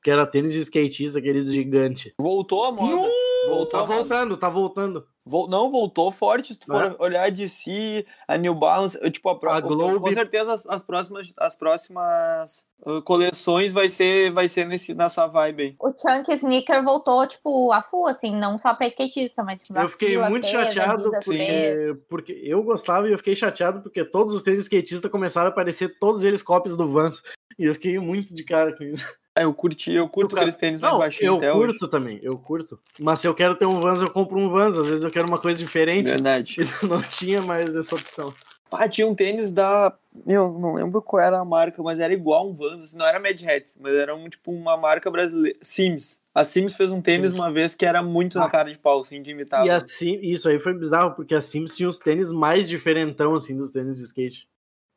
[0.00, 2.12] Que era tênis de skatista, aqueles gigantes.
[2.20, 3.08] Voltou a moda.
[3.48, 3.94] Voltou Tá a moda.
[3.96, 5.06] voltando, tá voltando.
[5.26, 6.54] Vol- Não, voltou forte.
[6.54, 6.96] Se tu for É.
[7.02, 10.64] olhar de si, a New Balance, eu, tipo, a, pro- A Globe- com certeza as,
[10.66, 12.64] as próximas, as próximas
[13.04, 15.76] coleções vai ser, vai ser nesse, nessa vibe aí.
[15.80, 19.88] O Chunk Sneaker voltou, tipo, a full, assim, não só pra skatista, mas tipo, Eu
[19.88, 24.34] fiquei Fila, muito Pesa, chateado porque, porque eu gostava e eu fiquei chateado porque todos
[24.34, 27.22] os tênis skatistas começaram a aparecer, todos eles cópias do Vans.
[27.58, 29.04] E eu fiquei muito de cara com isso.
[29.36, 31.66] É, eu curti, eu curto cara- aqueles tênis mais Não, baixinhos eu até hoje.
[31.72, 32.78] curto também, eu curto.
[33.00, 34.76] Mas se eu quero ter um Vans, eu compro um Vans.
[34.76, 36.06] Às vezes eu quero uma coisa diferente.
[36.08, 36.56] Verdade.
[36.82, 38.32] E não tinha mais essa opção.
[38.70, 39.96] Ah, tinha um tênis da.
[40.26, 43.20] Eu não lembro qual era a marca, mas era igual um Vans, assim, não era
[43.20, 45.58] Mad Hat, mas era um, tipo uma marca brasileira.
[45.62, 46.20] Sims.
[46.34, 48.50] A Sims fez um tênis uma vez que era muito na Ah.
[48.50, 49.66] cara de pau, assim, de imitar.
[49.66, 53.56] E assim, isso aí foi bizarro, porque a Sims tinha os tênis mais diferentão, assim,
[53.56, 54.48] dos tênis de skate.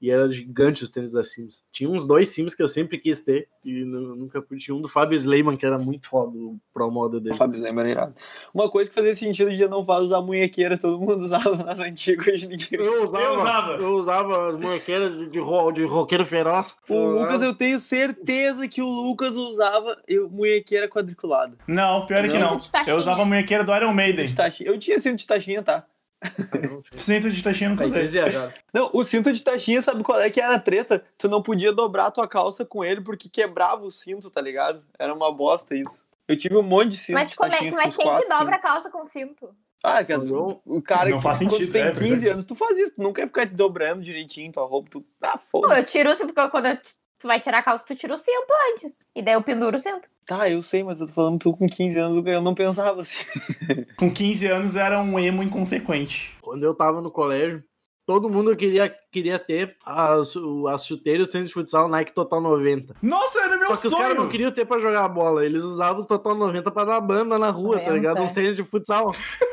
[0.01, 1.63] E era gigante os tênis da Sims.
[1.71, 4.59] Tinha uns dois Sims que eu sempre quis ter, e nu- nunca pude.
[4.59, 7.35] Tinha um do Fábio Sleiman, que era muito foda, o Pro Moda dele.
[7.35, 8.15] O Fábio lembra irado.
[8.51, 12.41] Uma coisa que fazia sentido de não fazer usar munhequeira, todo mundo usava nas antigas,
[12.43, 12.67] ninguém.
[12.79, 13.71] Eu usava, Eu usava.
[13.73, 16.75] eu usava as molequeiras de, de, ro- de roqueiro feroz.
[16.89, 21.55] O Lucas, eu tenho certeza que o Lucas usava eu, munhequeira quadriculada.
[21.67, 22.57] Não, pior é que não.
[22.87, 24.25] Eu usava a munhequeira do Iron Maiden.
[24.61, 25.85] Eu tinha cinto de taxinha, tá?
[26.95, 28.53] Cinto de taxinha vocês viajaram.
[28.73, 31.03] Não, o cinto de taxinha, sabe qual é que era a treta?
[31.17, 34.83] Tu não podia dobrar a tua calça com ele porque quebrava o cinto, tá ligado?
[34.99, 36.05] Era uma bosta isso.
[36.27, 38.55] Eu tive um monte de cinto Mas, de como é, mas uns quem que dobra
[38.55, 39.49] a calça com cinto?
[39.83, 40.61] Ah, que as- Não.
[40.63, 42.29] o cara Não que faz quando sentido, tu tem é 15 verdade.
[42.29, 42.93] anos, tu faz isso.
[42.95, 44.89] Tu não quer ficar te dobrando direitinho tua roupa.
[44.91, 45.03] Tu...
[45.19, 46.77] Ah, Pô, foda eu tiro o cinto, porque quando eu-
[47.21, 48.93] tu vai tirar a calça, tu tira o cinto antes.
[49.15, 50.09] E daí eu penduro o cinto.
[50.25, 53.19] Tá, eu sei, mas eu tô falando tu com 15 anos, eu não pensava assim.
[53.97, 56.35] Com 15 anos era um emo inconsequente.
[56.41, 57.63] Quando eu tava no colégio,
[58.05, 62.13] todo mundo queria, queria ter as, o- as chuteiras e os tênis de futsal Nike
[62.13, 62.95] Total 90.
[63.01, 64.29] Nossa, era meu Só que os caras não sonho!
[64.29, 67.75] queriam ter pra jogar bola, eles usavam os Total 90 pra dar banda na rua,
[67.79, 67.93] tá 90.
[67.93, 68.21] ligado?
[68.21, 69.11] Uns tênis de futsal.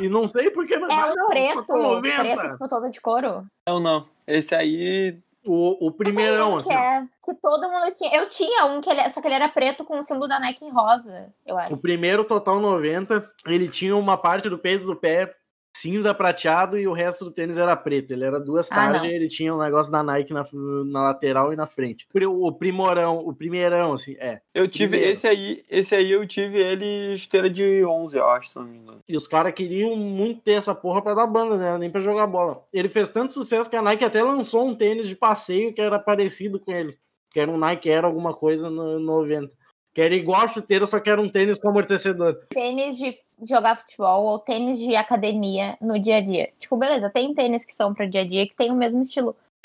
[0.00, 0.90] E não sei porquê, mas.
[0.90, 2.18] É ah, não, preto, 90.
[2.20, 3.46] preto, tipo, todo de couro.
[3.64, 4.08] Não, não.
[4.26, 5.16] Esse aí.
[5.52, 6.68] O, o primeirão, assim.
[6.68, 8.16] que, é, que todo mundo tinha.
[8.16, 10.64] Eu tinha um, que ele, só que ele era preto com o símbolo da Nike
[10.64, 11.74] em rosa, eu acho.
[11.74, 15.34] O primeiro total 90, ele tinha uma parte do peito do pé
[15.80, 18.12] cinza prateado e o resto do tênis era preto.
[18.12, 20.46] Ele era duas Ah, tarjas e ele tinha um negócio da Nike na,
[20.86, 22.06] na lateral e na frente.
[22.28, 24.40] O primorão, o primeirão, assim, é.
[24.54, 25.12] Eu tive Primeiro.
[25.12, 28.76] esse aí, esse aí eu tive ele esteira de 11, eu acho, se não me
[28.78, 28.98] engano.
[29.08, 31.76] E os caras queriam muito ter essa porra pra dar banda, né?
[31.78, 32.62] Nem pra jogar bola.
[32.72, 35.98] Ele fez tanto sucesso que a Nike até lançou um tênis de passeio que era
[35.98, 36.96] parecido com ele.
[37.32, 39.52] Que era um Nike Air alguma coisa no 90.
[39.92, 42.46] Que era igual a chuteira, só que era um tênis com amortecedor.
[42.50, 46.52] Tênis de jogar futebol ou tênis de academia no dia a dia.
[46.58, 49.34] Tipo, beleza, tem tênis que são pra dia a dia que tem o mesmo estilo.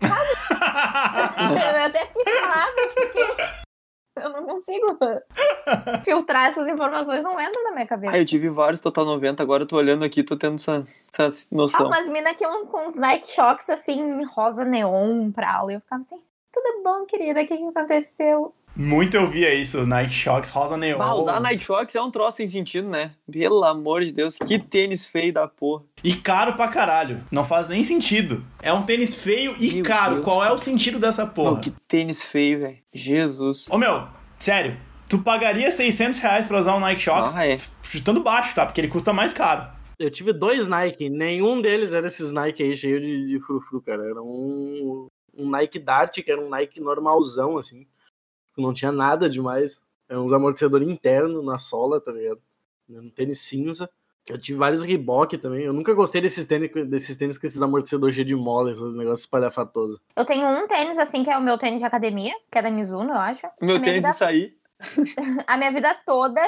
[0.00, 3.64] eu até fiz palavras porque
[4.16, 4.96] eu não consigo
[6.04, 8.14] filtrar essas informações, não entram na minha cabeça.
[8.14, 11.46] Ah, eu tive vários Total 90, agora eu tô olhando aqui, tô tendo essa, essa
[11.50, 11.86] Ah, noção.
[11.86, 15.72] umas minas que iam com os Nike Shocks assim, rosa neon pra aula.
[15.72, 16.20] E eu ficava assim,
[16.54, 17.42] tudo bom, querida?
[17.42, 18.54] O que, que aconteceu?
[18.76, 20.98] Muito eu via isso, Nike Shox, rosa neon.
[20.98, 23.12] Bah, usar Nike Shox é um troço sem sentido, né?
[23.30, 25.84] Pelo amor de Deus, que tênis feio da porra.
[26.02, 27.22] E caro pra caralho.
[27.30, 28.44] Não faz nem sentido.
[28.60, 30.14] É um tênis feio e Meu caro.
[30.14, 30.54] Deus, Qual é cara.
[30.54, 31.52] o sentido dessa porra?
[31.52, 32.78] Não, que tênis feio, velho.
[32.92, 33.66] Jesus.
[33.70, 34.08] Ô meu,
[34.40, 34.76] sério,
[35.08, 37.36] tu pagaria 600 reais pra usar um Nike Shox?
[37.36, 37.58] Ah, é.
[37.84, 38.66] Chutando baixo, tá?
[38.66, 39.72] Porque ele custa mais caro.
[39.96, 44.02] Eu tive dois Nike, nenhum deles era esses Nike aí cheio de, de frufru, cara.
[44.02, 47.86] Era um, um Nike Dart, que era um Nike normalzão, assim.
[48.56, 49.80] Não tinha nada demais.
[50.08, 52.40] Era uns amortecedores internos na sola, tá ligado?
[52.88, 53.88] Um tênis cinza.
[54.26, 55.64] Eu tive vários Reebok também.
[55.64, 59.20] Eu nunca gostei desses tênis, desses tênis com esses amortecedores cheios de mola, esses negócios
[59.20, 60.00] espalhafatosos.
[60.16, 62.70] Eu tenho um tênis assim, que é o meu tênis de academia, que é da
[62.70, 63.46] Mizuno, eu acho.
[63.60, 64.56] Meu tênis vida de sair.
[65.46, 66.40] A minha vida toda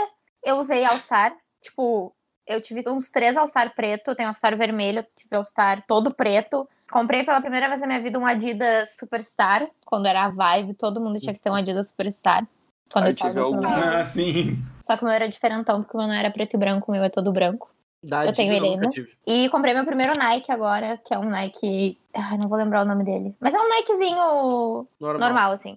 [0.42, 1.36] eu usei All-Star.
[1.60, 2.14] Tipo,
[2.46, 6.66] eu tive uns três All-Star preto, eu tenho All-Star vermelho, eu tive All-Star todo preto.
[6.90, 11.00] Comprei pela primeira vez na minha vida um Adidas Superstar, quando era a vibe, todo
[11.00, 12.46] mundo tinha que ter um Adidas Superstar.
[12.92, 13.66] Quando Ah, eu tive algum.
[13.66, 14.64] Ah, sim.
[14.82, 16.94] Só que o meu era diferentão, porque o meu não era preto e branco, o
[16.94, 17.68] meu é todo branco.
[18.02, 18.88] Da Eu tenho ele ainda.
[19.26, 21.98] E comprei meu primeiro Nike agora, que é um Nike.
[22.14, 23.34] Ai, não vou lembrar o nome dele.
[23.40, 25.28] Mas é um Nikezinho Normal.
[25.28, 25.76] normal, assim.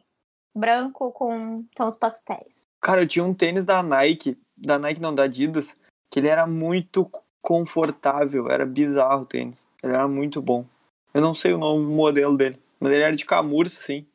[0.55, 2.67] Branco com tons pastéis.
[2.81, 5.75] Cara, eu tinha um tênis da Nike, da Nike não, da Adidas,
[6.11, 7.09] que ele era muito
[7.41, 9.65] confortável, era bizarro o tênis.
[9.81, 10.65] Ele era muito bom.
[11.13, 14.05] Eu não sei o nome o modelo dele, mas ele era de camurça, assim.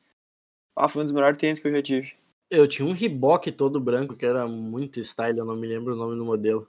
[0.77, 2.15] Ah, foi um dos melhores tênis que eu já tive.
[2.51, 5.97] Eu tinha um Reebok todo branco, que era muito style, eu não me lembro o
[5.97, 6.69] nome do modelo.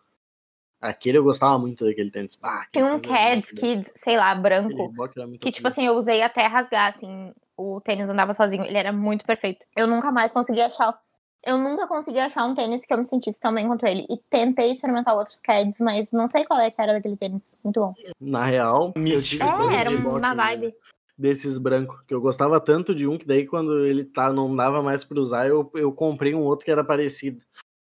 [0.81, 2.37] Aquele eu gostava muito daquele tênis.
[2.41, 3.51] Ah, Tinha aquele um Cads.
[3.51, 4.93] Kids, sei lá, branco.
[5.39, 7.33] Que, tipo assim, eu usei até rasgar, assim.
[7.57, 8.65] O tênis andava sozinho.
[8.65, 9.65] Ele era muito perfeito.
[9.75, 10.99] Eu nunca mais consegui achar.
[11.45, 14.03] Eu nunca consegui achar um tênis que eu me sentisse tão bem quanto ele.
[14.09, 17.43] E tentei experimentar outros Cads, mas não sei qual é que era daquele tênis.
[17.63, 17.93] Muito bom.
[18.19, 19.43] Na real, Místico.
[19.43, 20.73] É, era uma vibe.
[21.15, 24.81] desses brancos, que eu gostava tanto de um que daí quando ele tá, não dava
[24.81, 27.39] mais pra usar, eu, eu comprei um outro que era parecido.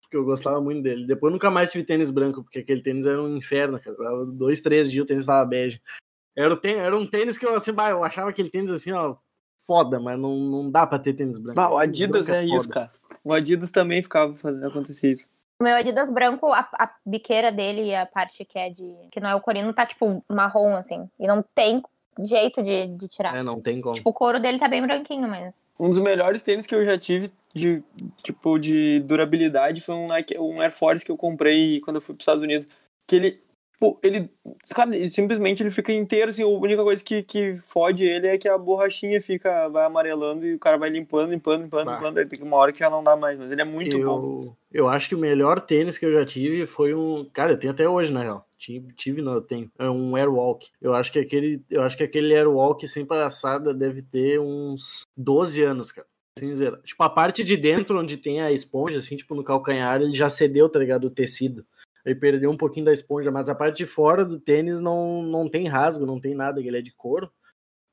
[0.01, 1.05] Porque eu gostava muito dele.
[1.05, 4.25] Depois nunca mais tive tênis branco, porque aquele tênis era um inferno, cara.
[4.25, 5.79] Dois, três dias o tênis tava bege.
[6.35, 9.15] Era, tênis, era um tênis que eu assim, bah, eu achava aquele tênis assim, ó,
[9.65, 11.55] foda, mas não, não dá pra ter tênis branco.
[11.55, 12.73] Bah, o Tênis Adidas branco é isso, foda.
[12.73, 12.91] cara.
[13.23, 15.27] O Adidas também ficava fazendo acontecer isso.
[15.59, 18.93] O meu Adidas branco, a, a biqueira dele e a parte que é de.
[19.11, 21.09] que não é o corino, tá tipo marrom, assim.
[21.19, 21.81] E não tem
[22.19, 23.35] jeito de, de tirar.
[23.35, 23.95] É, não tem como.
[23.95, 25.67] Tipo, o couro dele tá bem branquinho, mas.
[25.79, 27.83] Um dos melhores tênis que eu já tive de
[28.23, 32.15] tipo de durabilidade foi um Nike, um Air Force que eu comprei quando eu fui
[32.15, 32.67] para os Estados Unidos.
[33.05, 33.42] Que ele,
[33.83, 34.29] pô, ele,
[34.73, 36.41] cara, ele simplesmente ele fica inteiro assim.
[36.41, 40.53] A única coisa que, que fode ele é que a borrachinha fica vai amarelando e
[40.55, 41.95] o cara vai limpando, limpando, limpando, Bah.
[41.95, 42.17] limpando.
[42.17, 44.55] Aí tem uma hora que já não dá mais, mas ele é muito bom.
[44.71, 47.27] eu, eu acho que o melhor tênis que eu já tive foi um.
[47.33, 48.47] Cara, eu tenho até hoje, na real.
[48.57, 49.69] Tive, tive não, eu tenho.
[49.77, 50.65] É um Airwalk.
[50.81, 55.61] Eu acho que aquele, eu acho que aquele Airwalk sem palhaçada deve ter uns 12
[55.61, 56.07] anos, cara.
[56.83, 60.29] Tipo, a parte de dentro, onde tem a esponja, assim, tipo, no calcanhar, ele já
[60.29, 61.05] cedeu, tá ligado?
[61.05, 61.65] O tecido.
[62.05, 65.49] Aí perdeu um pouquinho da esponja, mas a parte de fora do tênis não, não
[65.49, 67.31] tem rasgo, não tem nada, ele é de couro.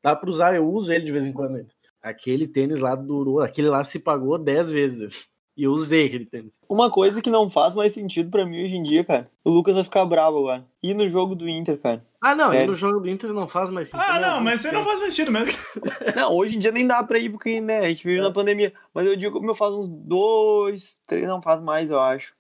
[0.03, 1.65] Dá pra usar, eu uso ele de vez em quando.
[2.03, 5.29] Aquele tênis lá durou, aquele lá se pagou 10 vezes.
[5.57, 6.59] E eu usei aquele tênis.
[6.67, 9.31] Uma coisa que não faz mais sentido pra mim hoje em dia, cara.
[9.45, 10.65] O Lucas vai ficar bravo agora.
[10.83, 12.03] E no jogo do Inter, cara.
[12.19, 12.71] Ah, não, e Sério?
[12.71, 14.07] no jogo do Inter não faz mais sentido.
[14.09, 15.59] Ah, não, mas isso aí não faz mais sentido mesmo.
[16.17, 18.73] Não, hoje em dia nem dá pra ir porque né, a gente vive na pandemia.
[18.93, 22.35] Mas eu digo, meu, faz uns dois, três, não faz mais, eu acho.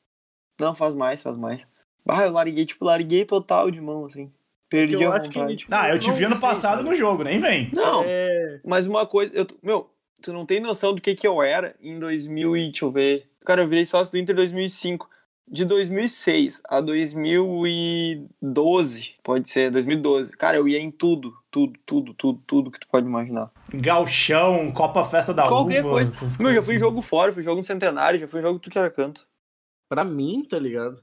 [0.61, 1.67] Não, faz mais, faz mais.
[2.09, 4.31] Ah, eu larguei, tipo, larguei total de mão, assim.
[4.69, 5.53] Perdi eu a acho que vontade.
[5.53, 6.89] ele, tipo, Ah, eu te vi ano sei, passado cara.
[6.91, 7.71] no jogo, nem vem.
[7.75, 9.91] Não, É, mas uma coisa, eu, meu,
[10.23, 13.29] tu não tem noção do que que eu era em 2000 e, deixa eu ver.
[13.45, 15.09] Cara, eu virei sócio do Inter em 2005.
[15.53, 20.33] de 2006 a 2012, pode ser, 2012.
[20.33, 23.51] Cara, eu ia em tudo, tudo, tudo, tudo, tudo que tu pode imaginar.
[23.75, 25.91] Galchão, Copa Festa da Qualquer Uva.
[25.91, 26.13] coisa.
[26.13, 28.45] essas Meu, já fui em jogo fora, fui em jogo no Centenário, já fui em
[28.45, 29.27] jogo tudo que era canto.
[29.91, 31.03] Pra mim, tá ligado?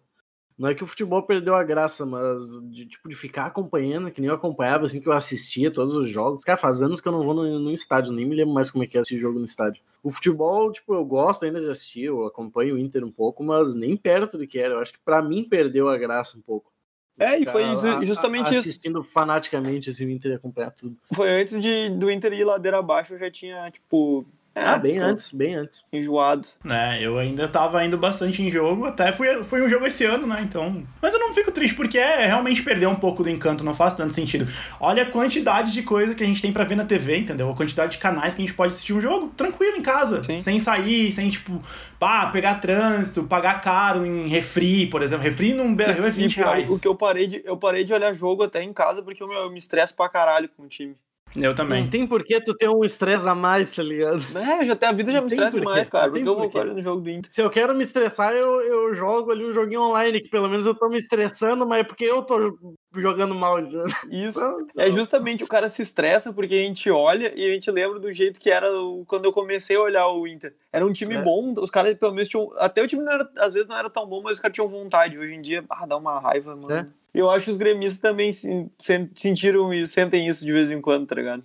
[0.58, 4.20] Não é que o futebol perdeu a graça, mas de, tipo, de ficar acompanhando, que
[4.20, 6.44] nem eu acompanhava, assim, que eu assistia todos os jogos.
[6.44, 8.84] Cara, faz anos que eu não vou no, no estádio, nem me lembro mais como
[8.84, 9.84] é que é esse jogo no estádio.
[10.02, 13.76] O futebol, tipo, eu gosto ainda de assistir, eu acompanho o Inter um pouco, mas
[13.76, 14.74] nem perto do que era.
[14.74, 16.72] Eu acho que pra mim perdeu a graça um pouco.
[17.20, 18.70] É, e foi a- justamente a- isso.
[18.70, 20.96] Assistindo fanaticamente esse Inter e acompanhar tudo.
[21.14, 24.26] Foi antes de, do Inter ir ladeira abaixo, eu já tinha, tipo.
[24.58, 25.84] É, Ah, bem pô, antes, bem antes.
[25.92, 26.48] Enjoado.
[26.64, 27.00] né?
[27.02, 30.40] Eu ainda tava indo bastante em jogo, até foi, foi um jogo esse ano, né?
[30.42, 30.84] Então.
[31.02, 33.94] Mas eu não fico triste, porque é realmente perder um pouco do encanto, não faz
[33.94, 34.48] tanto sentido.
[34.80, 37.50] Olha a quantidade de coisa que a gente tem pra ver na TV, entendeu?
[37.50, 40.40] A quantidade de canais que a gente pode assistir um jogo tranquilo em casa, Sim.
[40.40, 41.62] sem sair, sem, tipo,
[42.00, 45.24] pá, pegar trânsito, pagar caro em refri, por exemplo.
[45.24, 46.70] Refri num Beira Rio é 20 E pior, reais.
[46.72, 49.28] O que eu parei de, eu parei de olhar jogo até em casa porque eu,
[49.28, 50.96] me- eu me estresso pra caralho com o time.
[51.42, 51.84] Eu também.
[51.84, 54.24] Não tem por que tu ter um estresse a mais, tá ligado?
[54.38, 56.10] É, já até a vida já me estressa demais, cara.
[56.12, 57.32] Porque eu vou no jogo do Inter.
[57.32, 60.66] Se eu quero me estressar, eu, eu jogo ali um joguinho online, que pelo menos
[60.66, 62.58] eu tô me estressando, mas é porque eu tô
[62.96, 63.60] jogando mal.
[63.60, 63.86] entendeu?
[64.10, 64.40] Isso.
[64.40, 68.00] Então, É justamente o cara se estressa porque a gente olha e a gente lembra
[68.00, 68.68] do jeito que era
[69.06, 70.56] quando eu comecei a olhar o Inter.
[70.72, 71.22] Era um time É.
[71.22, 72.52] bom, os caras pelo menos tinham.
[72.58, 74.68] Até o time não era- às vezes não era tão bom, mas os caras tinham
[74.68, 75.18] vontade.
[75.18, 76.72] Hoje em dia, ah, dá uma raiva, mano.
[76.74, 76.88] É.
[77.18, 80.80] Eu acho que os gremistas também se- sen- sentiram e sentem isso de vez em
[80.82, 81.44] quando, tá ligado?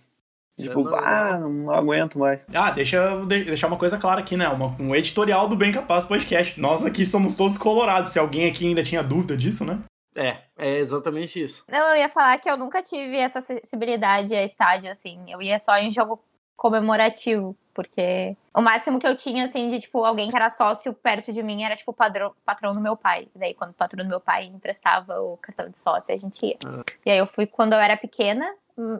[0.61, 1.01] Tipo, normal.
[1.03, 2.41] ah, não aguento mais.
[2.55, 4.47] Ah, deixa deixar uma coisa clara aqui, né?
[4.49, 6.61] Uma- um editorial do Bem Capaz Podcast.
[6.61, 8.13] Nós aqui somos todos colorados.
[8.13, 9.79] Se alguém aqui ainda tinha dúvida disso, né?
[10.15, 11.65] É, é exatamente isso.
[11.71, 15.19] Não, eu ia falar que eu nunca tive essa acessibilidade a estádio, assim.
[15.27, 16.23] Eu ia só em jogo
[16.63, 21.33] comemorativo, porque o máximo que eu tinha, assim, de, tipo, alguém que era sócio perto
[21.33, 23.27] de mim era, tipo, o padrão, patrão do meu pai.
[23.35, 26.57] Daí, quando o patrão do meu pai emprestava o cartão de sócio, a gente ia.
[26.65, 26.85] Ah.
[27.05, 28.49] E aí, eu fui quando eu era pequena,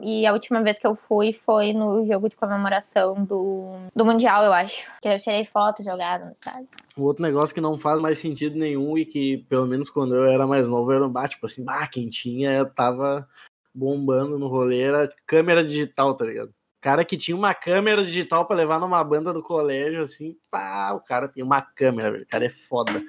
[0.01, 4.43] e a última vez que eu fui foi no jogo de comemoração do, do Mundial,
[4.43, 4.85] eu acho.
[5.01, 6.67] Que eu tirei foto jogada no estádio.
[6.97, 10.25] Um outro negócio que não faz mais sentido nenhum e que, pelo menos quando eu
[10.25, 13.25] era mais novo, era um bate, tipo assim, bah, quem tinha tava
[13.73, 16.53] bombando no rolê, era câmera digital, tá ligado?
[16.83, 20.99] Cara que tinha uma câmera digital pra levar numa banda do colégio, assim, pá, o
[20.99, 22.23] cara tem uma câmera, velho.
[22.25, 23.01] O cara é foda.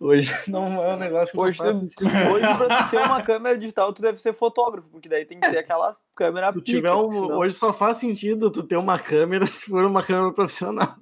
[0.00, 2.08] Hoje não é um negócio que Hoje, não faz tu, sentido.
[2.32, 5.46] hoje pra tu ter uma câmera digital, tu deve ser fotógrafo, porque daí tem que
[5.46, 8.98] ser aquela câmera tu pica, tiver um, senão- Hoje só faz sentido tu ter uma
[8.98, 10.96] câmera se for uma câmera profissional.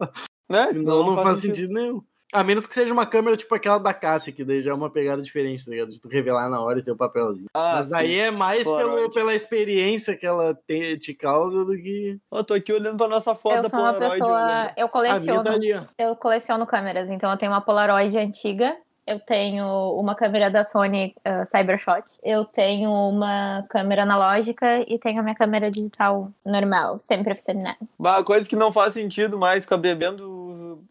[0.51, 0.67] né?
[0.73, 1.73] Senão não, faz, sentido.
[1.73, 2.03] nenhum.
[2.37, 4.91] A menos que seja uma câmera tipo aquela da Cássia, que daí já é uma
[4.91, 5.89] pegada diferente, tá ligado?
[5.91, 7.47] De tu revelar na hora e ter o papelzinho.
[7.55, 7.95] Ah, Mas sim.
[7.95, 12.19] aí é mais pelo, pela experiência que ela te, te causa do que.
[12.31, 14.19] Eu tô aqui olhando pra nossa foto eu da sou uma Polaroid.
[14.19, 14.71] pessoa.
[14.77, 15.45] Eu coleciono.
[15.45, 15.89] tá.
[15.97, 18.77] Eu coleciono câmeras, então eu tenho uma Polaroid antiga.
[19.07, 19.65] Eu tenho
[19.99, 22.19] uma câmera da Sony uh, Cybershot.
[22.23, 27.77] Eu tenho uma câmera analógica e tenho a minha câmera digital normal, sempre profissional.
[27.99, 30.85] Bah, coisa que não faz sentido mais, ficar bebendo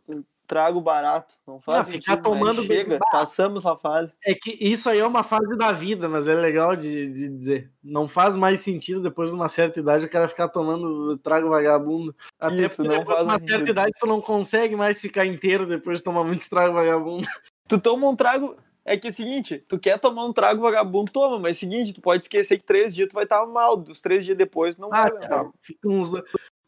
[0.45, 1.35] trago barato.
[1.47, 2.01] Não faz Ah, sentido.
[2.03, 2.67] ficar tomando mais.
[2.67, 3.05] Chega, bebida.
[3.11, 4.13] passamos a fase.
[4.23, 7.71] É que isso aí é uma fase da vida, mas é legal de, de dizer.
[7.83, 12.15] Não faz mais sentido depois de uma certa idade o cara ficar tomando trago vagabundo.
[12.39, 15.65] Até Isso, não depois faz de uma certa idade tu não consegue mais ficar inteiro
[15.65, 17.27] depois de tomar muito trago vagabundo.
[17.67, 18.55] Tu toma um trago.
[18.87, 21.59] É que é o seguinte, tu quer tomar um trago vagabundo, toma, mas é o
[21.61, 24.77] seguinte, tu pode esquecer que três dias tu vai estar mal, dos três dias depois
[24.77, 25.49] não Ah, vai aguentar.
[25.63, 26.11] fica uns.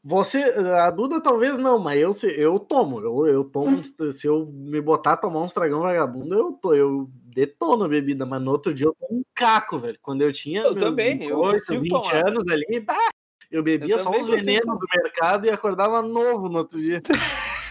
[0.04, 3.00] Você, a Duda talvez não, mas eu, se- eu tomo.
[3.02, 3.78] Eu, eu tomo.
[3.78, 7.88] uns- Se eu me botar a tomar uns tragão vagabundo, eu, tô, eu detono a
[7.90, 9.98] bebida, mas no outro dia eu tomo um caco, velho.
[10.02, 10.62] Quando eu tinha.
[10.62, 12.28] Eu meus também, eu 18, consigo 20 tomar.
[12.28, 13.10] anos ali, bah,
[13.52, 17.02] eu bebia Eu só os venenos do mercado e acordava novo no outro dia.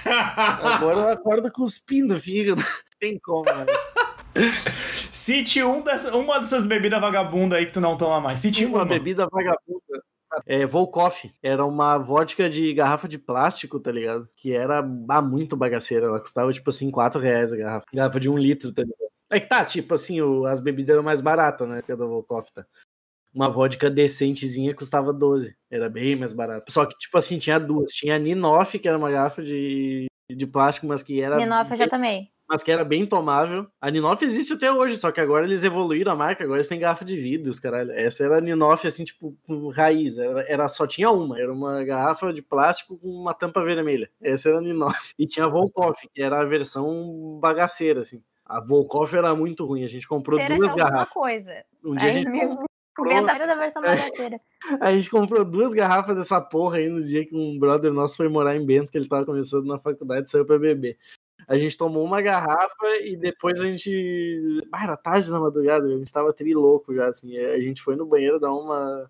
[0.63, 2.63] Agora eu acordo cuspindo fígado.
[3.01, 3.67] Tem como, né?
[5.11, 8.41] Cite um dessa, uma dessas bebidas vagabundas aí que tu não toma mais.
[8.41, 8.85] Cite uma uma.
[8.85, 10.03] bebida vagabunda.
[10.45, 11.31] É, Volkoff.
[11.43, 14.29] Era uma vodka de garrafa de plástico, tá ligado?
[14.37, 16.07] Que era ah, muito bagaceira.
[16.07, 17.87] Ela custava, tipo assim, 4 reais a garrafa.
[17.93, 19.07] Garrafa de um litro, tá ligado?
[19.31, 21.83] É que tá, tipo assim, o- as bebidas eram mais baratas, né?
[21.83, 22.65] Que a da Volkoff, tá?
[23.35, 25.55] Uma vodka decentezinha custava 12.
[25.71, 26.73] Era bem mais barato.
[26.73, 27.93] Só que, tipo assim, tinha duas.
[27.93, 31.37] Tinha a Ninoff, que era uma garrafa de, de plástico, mas que era.
[31.37, 32.31] Ninoff eu já tomei.
[32.49, 33.67] Mas que era bem tomável.
[33.81, 36.79] A Ninoff existe até hoje, só que agora eles evoluíram a marca, agora eles têm
[36.79, 37.91] garrafa de vidros, caralho.
[37.93, 40.17] Essa era a Ninoff, assim, tipo, com raiz.
[40.19, 44.09] Era, era- só tinha uma, era uma garrafa de plástico com uma tampa vermelha.
[44.21, 45.13] Essa era a Ninoff.
[45.19, 48.23] E tinha a Volkoff, que era a versão bagaceira, assim.
[48.45, 51.13] A Volkoff era muito ruim, a gente comprou Será duas que é alguma garrafas.
[51.15, 51.65] coisa?
[51.85, 52.59] Um dia a Aí, gente, meu,
[53.01, 54.41] inventário da versão bagaceira.
[54.81, 58.29] a gente comprou duas garrafas dessa porra aí no dia que um brother nosso foi
[58.29, 60.97] morar em Bento, que ele tava começando na faculdade, saiu pra beber.
[61.49, 64.63] A gente tomou uma garrafa e depois a gente.
[64.73, 67.37] Ah, era tarde da madrugada, a gente tava tri louco já, assim.
[67.37, 69.09] A gente foi no banheiro dar uma.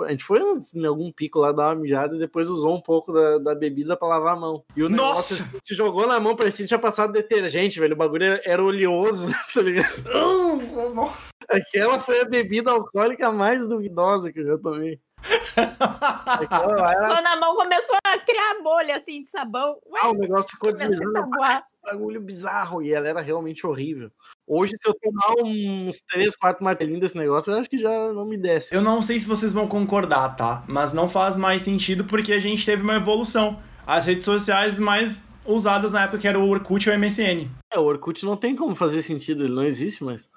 [0.00, 2.80] A gente foi assim, em algum pico lá dar uma mijada e depois usou um
[2.80, 4.64] pouco da, da bebida pra lavar a mão.
[4.76, 5.42] E o Nossa!
[5.42, 7.94] negócio se jogou na mão, parecia que tinha passado detergente, velho.
[7.94, 9.88] O bagulho era, era oleoso, tá ligado?
[11.48, 15.00] Aquela foi a bebida alcoólica mais duvidosa que eu já tomei.
[15.56, 17.08] Aquela lá era.
[17.08, 19.76] Quando a mão começou a criar bolha assim de sabão.
[19.86, 21.12] Ué, Ah, o negócio ficou a deslizando.
[21.12, 21.64] saboar.
[21.82, 24.10] bagulho bizarro e ela era realmente horrível.
[24.46, 28.24] Hoje, se eu tomar uns 3, 4 martelinhos desse negócio, eu acho que já não
[28.24, 28.74] me desce.
[28.74, 30.64] Eu não sei se vocês vão concordar, tá?
[30.68, 33.58] Mas não faz mais sentido porque a gente teve uma evolução.
[33.86, 37.48] As redes sociais mais usadas na época que era o Orkut e o MSN.
[37.72, 40.28] É, o Orkut não tem como fazer sentido, ele não existe mais.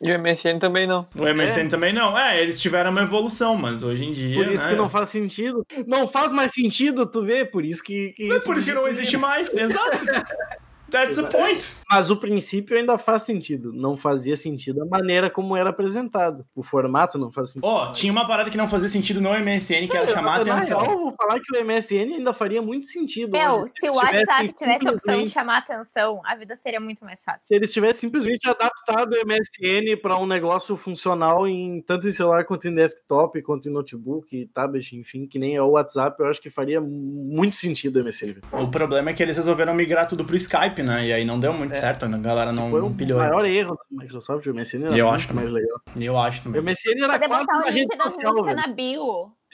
[0.00, 1.06] E o MSN também não.
[1.16, 2.16] O MSN também não.
[2.16, 4.36] É, eles tiveram uma evolução, mas hoje em dia.
[4.36, 4.70] Por isso né?
[4.70, 5.66] que não faz sentido.
[5.86, 7.44] Não faz mais sentido, tu vê?
[7.44, 8.12] Por isso que.
[8.12, 9.52] que É por isso que não existe mais.
[9.52, 10.04] Exato.
[10.90, 11.76] That's the point.
[11.90, 13.72] Mas o princípio ainda faz sentido.
[13.72, 16.44] Não fazia sentido a maneira como era apresentado.
[16.54, 17.66] O formato não faz sentido.
[17.66, 20.80] Ó, tinha uma parada que não fazia sentido no MSN, que era chamar a atenção.
[20.80, 23.32] real, eu vou falar que o MSN ainda faria muito sentido.
[23.32, 23.72] Meu, hoje.
[23.78, 27.46] se o WhatsApp tivesse a opção de chamar atenção, a vida seria muito mais fácil.
[27.46, 32.44] Se eles tivessem simplesmente adaptado o MSN para um negócio funcional em tanto em celular
[32.44, 36.40] quanto em desktop, quanto em notebook, tablet, enfim, que nem é o WhatsApp, eu acho
[36.40, 38.40] que faria muito sentido o MSN.
[38.52, 41.06] O problema é que eles resolveram migrar tudo pro Skype, né?
[41.06, 41.74] E aí não deu muito É.
[41.74, 43.18] certo, a galera não, Foi não o pilhou.
[43.18, 45.80] maior erro da Microsoft, o MSN era Eu muito acho mais legal.
[45.98, 46.60] Eu acho O também.
[46.62, 48.68] MSN era Poder quase botar uma o link rede das social, músicas velho.
[48.68, 49.02] na bio.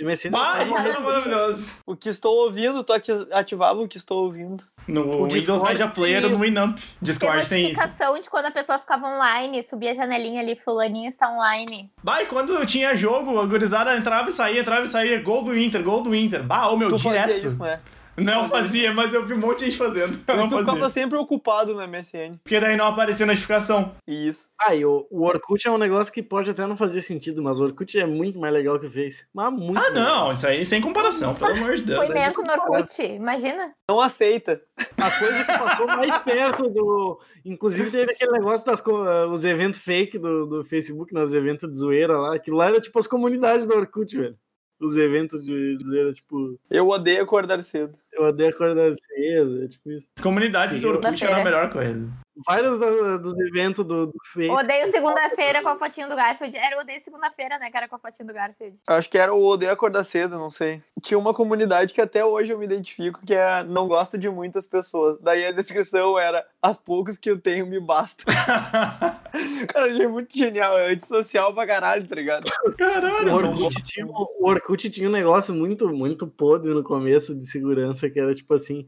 [0.01, 1.73] O MSN Bah, era isso era maravilhoso.
[1.87, 4.65] O que estou ouvindo, tu ati- ativava o que estou ouvindo.
[4.89, 6.79] No O Windows Media Player no Winamp.
[7.01, 7.81] Discord tem isso.
[7.81, 11.93] notificação de quando a pessoa ficava online, subia a janelinha ali, fulaninho está online.
[12.03, 15.23] Bah, e quando tinha jogo, a gurizada entrava e saía, entrava e saía.
[15.23, 16.43] Gol do Inter, gol do Inter.
[16.43, 17.47] Bah, ô meu, Tu direto.
[17.47, 17.79] isso, né?
[18.17, 20.15] Não fazia, mas eu vi um monte de gente fazendo.
[20.15, 20.91] Eu Mas não tu ficava fazia.
[21.03, 22.39] sempre ocupado no MSN.
[22.43, 23.95] Porque daí não aparecia notificação.
[24.07, 24.49] Isso.
[24.61, 27.59] Ah, e o, o Orkut é um negócio que pode até não fazer sentido, mas
[27.61, 29.25] o Orkut é muito mais legal que o Face.
[29.35, 32.05] Mas muito Ah, mais não, isso aí sem comparação, pelo amor de Deus.
[32.07, 33.73] Foi mento no Orkut, imagina.
[33.89, 34.63] Não aceita.
[34.97, 37.21] A coisa que passou mais perto do.
[37.45, 41.69] Inclusive, teve aquele negócio das co- eh, os eventos fake do, do Facebook, nos eventos
[41.71, 42.35] de zoeira lá.
[42.37, 44.37] Aquilo lá era tipo as comunidades do Orkut, velho.
[44.81, 47.97] Os eventos de zoeira, tipo, Eu odeio acordar cedo.
[48.17, 50.07] Eu odeio acordar cedo, é tipo isso.
[50.19, 52.11] As comunidades Sim, do Orkut eram a melhor coisa.
[52.45, 54.65] Vários da- dos eventos do, do Facebook.
[54.65, 56.57] Odeio segunda-feira com a fotinho do Garfield.
[56.57, 58.77] Era o odeio segunda-feira, né, que era com a fotinho do Garfield.
[58.89, 60.83] Acho que era o odeio acordar cedo, não sei.
[61.01, 64.67] Tinha uma comunidade que até hoje eu me identifico, que é não gosta de muitas
[64.67, 65.17] pessoas.
[65.21, 68.25] Daí a descrição era as poucas que eu tenho me bastam.
[69.69, 70.77] Cara, achei muito genial.
[70.79, 72.51] É antissocial pra caralho, tá ligado?
[72.77, 77.47] Caralho, O Orkut, tinha, o Orkut tinha um negócio muito, muito podre no começo de
[77.47, 78.87] segurança, que era tipo assim.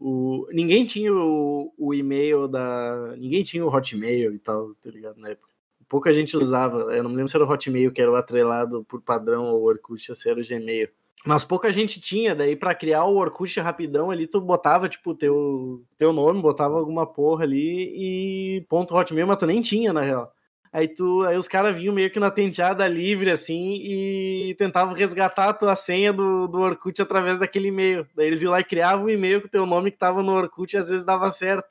[0.00, 3.16] O, ninguém tinha o, o e-mail da.
[3.16, 5.18] Ninguém tinha o Hotmail e tal, tá ligado?
[5.18, 5.48] Na época.
[5.88, 6.94] Pouca gente usava.
[6.94, 9.62] Eu não me lembro se era o Hotmail que era o atrelado por padrão ao
[9.62, 10.88] Orkut, ou se era o Gmail.
[11.26, 15.84] Mas pouca gente tinha, daí pra criar o Orkut rapidão ali, tu botava, tipo, teu,
[15.96, 20.32] teu nome, botava alguma porra ali e ponto Hotmail, mas tu nem tinha, na real.
[20.72, 25.48] Aí, tu, aí os caras vinham meio que na tenteada livre, assim, e tentavam resgatar
[25.48, 28.06] a tua senha do, do Orkut através daquele e-mail.
[28.14, 30.32] Daí eles iam lá e criavam o e-mail com o teu nome que tava no
[30.32, 31.66] Orkut e às vezes dava certo.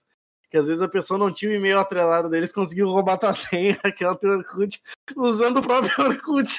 [0.57, 3.77] Porque às vezes a pessoa não tinha o e-mail atrelado deles, conseguiu roubar tua senha,
[3.83, 4.81] aquela teu Orkut,
[5.15, 6.49] usando o próprio Orkut.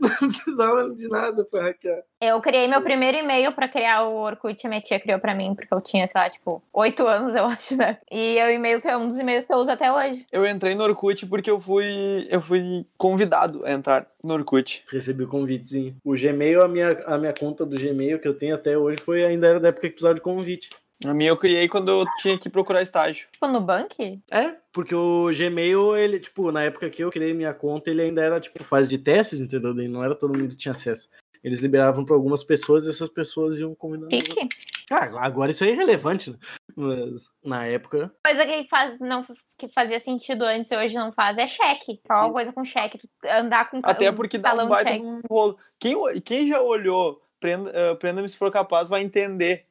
[0.00, 2.02] Não precisava de nada pra hackear.
[2.20, 5.72] Eu criei meu primeiro e-mail pra criar o Orkut, minha tia criou pra mim, porque
[5.72, 7.98] eu tinha, sei lá, tipo, oito anos, eu acho, né?
[8.10, 10.24] E é o e-mail que é um dos e-mails que eu uso até hoje.
[10.30, 14.84] Eu entrei no Orkut porque eu fui, eu fui convidado a entrar no Orkut.
[14.90, 15.96] Recebi o convitezinho.
[16.04, 19.24] O Gmail, a minha, a minha conta do Gmail que eu tenho até hoje, foi
[19.24, 20.70] ainda era da época que precisava de convite.
[21.04, 23.28] A minha eu criei quando eu tinha que procurar estágio.
[23.32, 24.20] Tipo, no Bank?
[24.30, 28.22] É, porque o Gmail, ele, tipo, na época que eu criei minha conta, ele ainda
[28.22, 29.74] era, tipo, fase de testes, entendeu?
[29.74, 31.08] Daí não era todo mundo que tinha acesso.
[31.42, 34.10] Eles liberavam para algumas pessoas e essas pessoas iam convidando.
[34.10, 34.48] Chique.
[34.88, 36.36] Cara, agora isso é relevante, né?
[36.74, 38.10] Mas na época.
[38.24, 39.22] Coisa que, faz, não,
[39.58, 42.00] que fazia sentido antes e hoje não faz é cheque.
[42.06, 42.98] Qual coisa com cheque?
[43.26, 45.58] Andar com Até um porque dá um baita um rolo.
[45.78, 49.66] Quem, quem já olhou Prenda- eh, Prenda-me se for capaz vai entender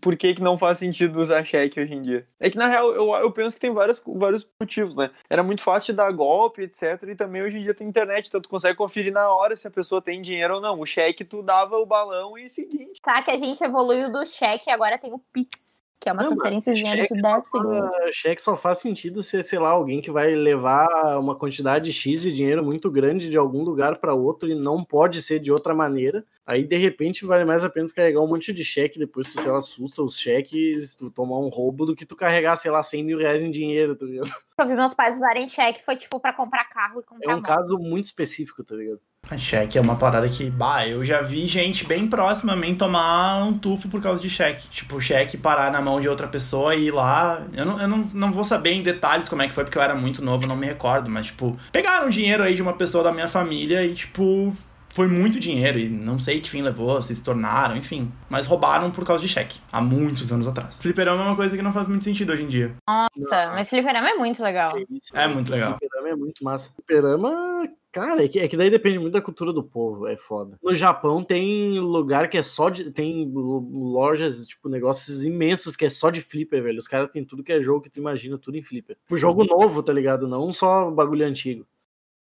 [0.00, 2.26] por que, que não faz sentido usar cheque hoje em dia.
[2.38, 5.10] É que, na real, eu, eu penso que tem vários, vários motivos, né?
[5.28, 7.02] Era muito fácil dar golpe, etc.
[7.08, 9.70] E também hoje em dia tem internet, então tu consegue conferir na hora se a
[9.70, 10.80] pessoa tem dinheiro ou não.
[10.80, 13.00] O cheque tu dava o balão e seguinte.
[13.02, 15.75] Tá, que a gente evoluiu do cheque e agora tem o Pix.
[15.98, 17.90] Que é uma Não, mas transferênciazinha de cheque 10 só segundos.
[18.16, 22.32] Cheque só faz sentido se, sei lá, alguém que vai levar uma quantidade X de
[22.32, 26.24] dinheiro muito grande de algum lugar para outro e não pode ser de outra maneira.
[26.46, 29.40] Aí, de repente, vale mais a pena tu carregar um monte de cheque, depois tu,
[29.40, 32.82] sei lá, assusta os cheques, tu tomar um roubo, do que tu carregar, sei lá,
[32.82, 34.30] 100 mil reais em dinheiro, tá ligado?
[34.58, 37.36] Eu vi meus pais usarem cheque, foi tipo pra comprar carro e É comprar um
[37.36, 37.46] moto.
[37.46, 39.00] caso muito específico, tá ligado?
[39.28, 42.76] A cheque é uma parada que, bah, eu já vi gente bem próxima a mim
[42.76, 44.68] tomar um tufo por causa de cheque.
[44.68, 47.42] Tipo, o cheque parar na mão de outra pessoa e ir lá.
[47.52, 49.82] Eu não, eu não, não vou saber em detalhes como é que foi, porque eu
[49.82, 51.10] era muito novo, não me recordo.
[51.10, 54.54] Mas, tipo, pegaram dinheiro aí de uma pessoa da minha família e, tipo,
[54.90, 55.78] foi muito dinheiro.
[55.78, 58.10] E não sei que fim levou, se se tornaram, enfim.
[58.30, 60.80] Mas roubaram por causa de cheque, há muitos anos atrás.
[60.80, 62.74] Fliperama é uma coisa que não faz muito sentido hoje em dia.
[62.88, 64.72] Nossa, mas fliperama é muito legal.
[64.78, 65.76] Isso, É muito legal.
[65.78, 66.70] Fliperama é muito massa.
[66.74, 70.58] Fliperama, cara, é que, é que daí depende muito da cultura do povo, é foda.
[70.62, 72.90] No Japão tem lugar que é só de.
[72.90, 76.78] Tem lo- lojas, tipo, negócios imensos que é só de flipper, velho.
[76.78, 78.96] Os caras têm tudo que é jogo que tu imagina, tudo em flipper.
[78.96, 80.28] Tipo, jogo novo, tá ligado?
[80.28, 81.66] Não só bagulho antigo.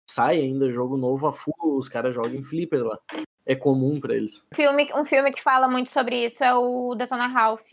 [0.08, 2.98] Sai ainda jogo novo a full, os caras jogam em flipper lá.
[3.46, 4.42] É comum pra eles.
[4.54, 7.66] Filme, um filme que fala muito sobre isso é o Detona Ralph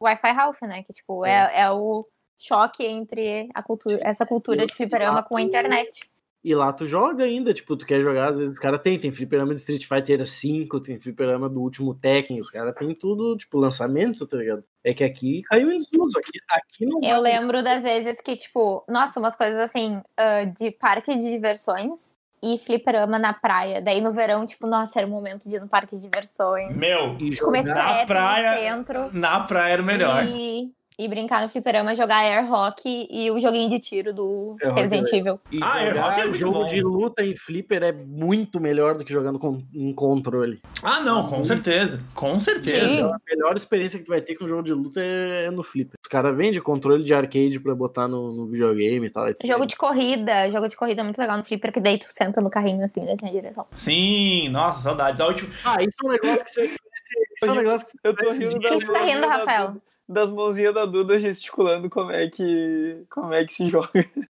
[0.00, 0.82] Wi-Fi Ralph, né?
[0.84, 2.06] Que, tipo, é, é o
[2.38, 6.10] choque entre a cultura, essa cultura de fliperama com a internet.
[6.44, 9.12] E lá tu joga ainda, tipo, tu quer jogar, às vezes os caras tem, tem
[9.12, 13.58] fliperama de Street Fighter 5, tem fliperama do último Tekken, os caras tem tudo, tipo,
[13.58, 14.64] lançamento, tá ligado?
[14.82, 18.34] É que aqui caiu em desuso, aqui, aqui não Eu vai- lembro das vezes que,
[18.34, 23.80] tipo, nossa, umas coisas assim, ah, de parque de diversões e fliperama na praia.
[23.80, 26.76] Daí no verão, tipo, nossa, era o momento de ir no parque de diversões.
[26.76, 29.16] Meu, E De comer Na praia- no centro.
[29.16, 30.24] na praia era o melhor.
[30.26, 30.72] E,
[31.04, 34.80] e brincar no fliperama, jogar air hockey e o joguinho de tiro do Air hockey
[34.82, 35.40] Resident é Evil.
[35.50, 36.66] E Ah, jogar Airhockey é muito jogo bom.
[36.66, 40.60] de luta em flipper é muito melhor do que jogando com, em controle.
[40.82, 42.02] Ah, não, com certeza.
[42.14, 42.88] Com certeza.
[42.88, 43.02] Sim.
[43.02, 45.98] A melhor experiência que tu vai ter com jogo de luta é, é no flipper.
[46.02, 49.28] Os caras vendem controle de arcade pra botar no, no videogame e tal.
[49.28, 52.06] e Jogo de corrida, jogo de corrida é muito legal no flipper, que daí tu
[52.10, 53.66] senta no carrinho assim, né, tem a direção.
[53.72, 55.20] Sim, nossa, saudades.
[55.20, 55.50] A última...
[55.64, 56.62] Ah, isso é um negócio que você.
[56.64, 59.26] Isso é um negócio que você Eu tô rindo da Por que você tá rindo,
[59.26, 59.76] Rafael?
[60.08, 63.90] Das mãozinhas da Duda gesticulando como é que como é que se joga.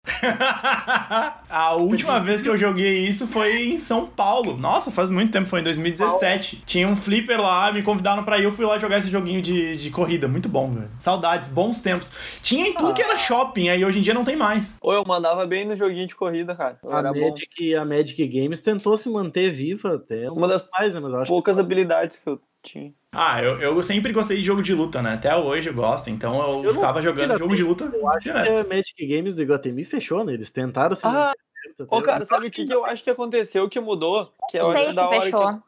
[1.49, 4.57] a última vez que eu joguei isso foi em São Paulo.
[4.57, 6.63] Nossa, faz muito tempo, foi em 2017.
[6.65, 9.77] Tinha um flipper lá, me convidaram pra ir, eu fui lá jogar esse joguinho de,
[9.77, 10.27] de corrida.
[10.27, 10.91] Muito bom, velho.
[10.99, 12.11] Saudades, bons tempos.
[12.41, 14.77] Tinha em tudo que era shopping, aí hoje em dia não tem mais.
[14.81, 16.77] Ou eu mandava bem no joguinho de corrida, cara.
[16.83, 17.29] Eu A era bom.
[17.29, 20.99] Magic, a Magic Games tentou se manter viva até Uma das mais, né?
[20.99, 22.93] Mas eu acho poucas habilidades que eu tinha.
[23.13, 25.13] Ah, eu, eu sempre gostei de jogo de luta, né?
[25.13, 28.19] Até hoje eu gosto, então eu, Eu ficava jogando jogo de luta que, eu acho
[28.19, 28.59] que direto.
[28.59, 30.33] a Magic Games do Iguatemi fechou, né?
[30.33, 31.31] Eles tentaram se Ah,
[31.89, 34.31] Ô, cara, sabe o que, que eu acho que aconteceu que mudou?
[34.49, 35.63] Que acho se da hora que fechou.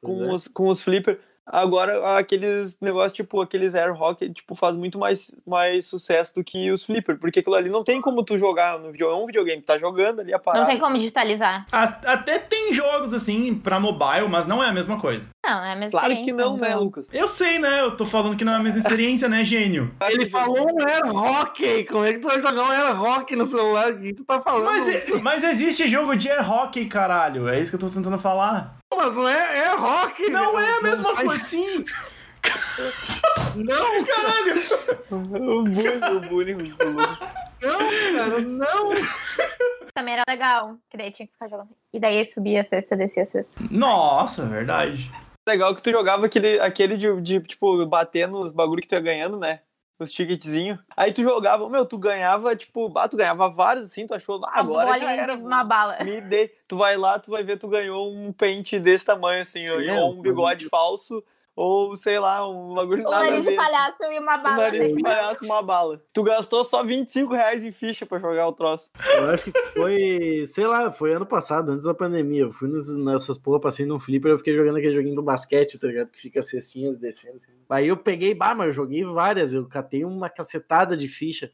[0.00, 0.28] com é.
[0.28, 1.20] os, com os flipper.
[1.46, 6.70] Agora, aqueles negócios, tipo, aqueles air hockey, tipo, faz muito mais, mais sucesso do que
[6.72, 7.18] os flipper.
[7.18, 9.20] Porque aquilo ali não tem como tu jogar no videogame.
[9.20, 10.64] É um videogame, tá jogando ali a parada.
[10.64, 11.64] Não tem como digitalizar.
[11.70, 15.28] A- Até tem jogos assim pra mobile, mas não é a mesma coisa.
[15.44, 16.74] Não, é a mesma Claro que experiência, não, né.
[16.74, 17.08] Lucas?
[17.12, 17.80] Eu sei, né?
[17.80, 19.94] Eu tô falando que não é a mesma experiência, né, gênio?
[20.10, 21.84] Ele falou um Air Hockey!
[21.84, 23.92] Como é que tu vai jogar um Air Hockey no celular?
[23.92, 24.64] O que tu tá falando?
[24.64, 27.48] Mas, é- mas existe jogo de air hockey, caralho.
[27.48, 28.75] É isso que eu tô tentando falar.
[28.94, 30.30] Mas não é Air Hockey!
[30.30, 31.84] Não é a mesma coisa, sim.
[33.56, 34.54] Não, Caralho.
[35.10, 37.18] o bullying, o bullying do Lucas.
[37.62, 37.78] não,
[38.16, 38.90] cara, não!
[39.94, 41.70] Também era legal, que daí tinha que ficar jogando.
[41.92, 43.50] E daí subia a cesta, descia a cesta.
[43.70, 45.10] Nossa, verdade.
[45.48, 49.00] Legal que tu jogava aquele, aquele de, de, tipo, bater nos bagulho que tu ia
[49.00, 49.60] ganhando, né?
[49.98, 50.78] Os ticketzinhos.
[50.94, 54.50] Aí tu jogava, meu, tu ganhava, tipo, ah, tu ganhava vários assim, tu achou, ah,
[54.60, 55.34] agora já era.
[55.34, 55.96] uma bala.
[56.04, 56.48] Me dê.
[56.68, 60.20] Tu vai lá, tu vai ver, tu ganhou um pente desse tamanho, assim, ou um
[60.20, 61.24] bigode falso,
[61.56, 64.56] ou sei lá, um bagulho O nada nariz de palhaço e uma Um bala.
[64.58, 66.02] nariz de palhaço, uma bala.
[66.12, 68.90] Tu gastou só 25 reais em ficha pra jogar o troço.
[69.16, 72.42] Eu acho que foi, sei lá, foi ano passado, antes da pandemia.
[72.42, 75.78] Eu fui nessas, nessas porra, passei num flipper, eu fiquei jogando aquele joguinho do basquete,
[75.78, 76.08] tá ligado?
[76.10, 77.36] Que fica cestinhas descendo.
[77.36, 77.52] Assim.
[77.70, 81.50] Aí eu peguei, bah, mas eu joguei várias, eu catei uma cacetada de ficha.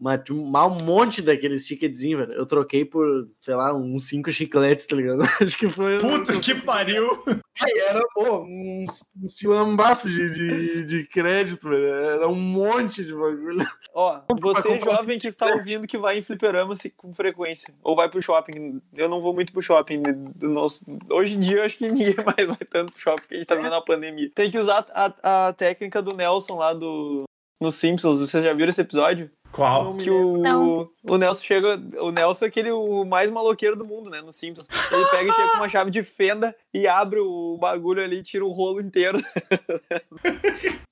[0.00, 2.32] Mas tinha um monte daqueles ticketzinhos, velho.
[2.32, 5.22] Eu troquei por, sei lá, uns cinco chicletes, tá ligado?
[5.42, 5.98] Acho que foi.
[5.98, 7.22] Puta que pariu.
[7.60, 11.84] Aí era, pô, uns, uns tilambaços de, de, de crédito, velho.
[11.86, 13.66] Era um monte de bagulho.
[13.92, 18.08] Ó, você jovem que está ouvindo que vai em fliperama se- com frequência, ou vai
[18.08, 18.80] pro shopping.
[18.94, 20.00] Eu não vou muito pro shopping.
[20.36, 23.34] do nosso- Hoje em dia eu acho que ninguém mais vai tanto pro shopping, porque
[23.34, 24.30] a gente tá vendo a pandemia.
[24.32, 27.24] Tem que usar a, a técnica do Nelson lá do
[27.60, 28.20] no Simpsons.
[28.20, 29.28] Vocês já viram esse episódio?
[29.52, 29.96] Qual?
[29.96, 30.90] Que o, Não.
[31.02, 31.80] o Nelson chega.
[32.00, 34.20] O Nelson é aquele o mais maloqueiro do mundo, né?
[34.20, 34.68] No Simpsons.
[34.92, 38.22] Ele pega e chega com uma chave de fenda e abre o bagulho ali e
[38.22, 39.18] tira o rolo inteiro.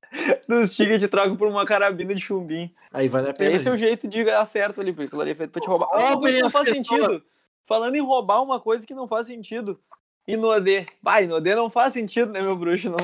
[0.49, 2.71] Dos tickets troca por uma carabina de chumbinho.
[2.93, 3.53] Aí vale a pena.
[3.53, 5.89] Esse é o jeito de ganhar certo ali, porque ali é feito pra te roubar.
[5.93, 7.23] Ah, uma coisa que não faz sentido.
[7.65, 9.79] Falando em roubar uma coisa que não faz sentido.
[10.27, 10.85] Inodê.
[11.03, 12.91] Vai, Inodê não faz sentido, né, meu bruxo?
[12.91, 12.97] Não,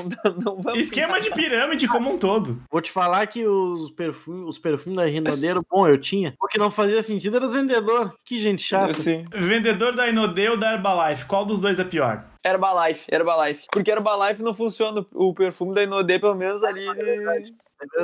[0.43, 2.61] não vamos Esquema de pirâmide como um todo.
[2.69, 6.35] Vou te falar que os perfumes, os perfumes da Rinodê eram bom, eu tinha.
[6.41, 8.11] O que não fazia sentido era os vendedores.
[8.25, 8.93] Que gente chata.
[8.93, 9.25] Sim.
[9.33, 11.25] Vendedor da Inodê ou da Herbalife?
[11.25, 12.25] Qual dos dois é pior?
[12.45, 13.67] Herbalife, Herbalife.
[13.71, 15.05] Porque Herbalife não funciona.
[15.13, 16.85] O perfume da Inodê, pelo menos ali.
[16.87, 17.53] É verdade,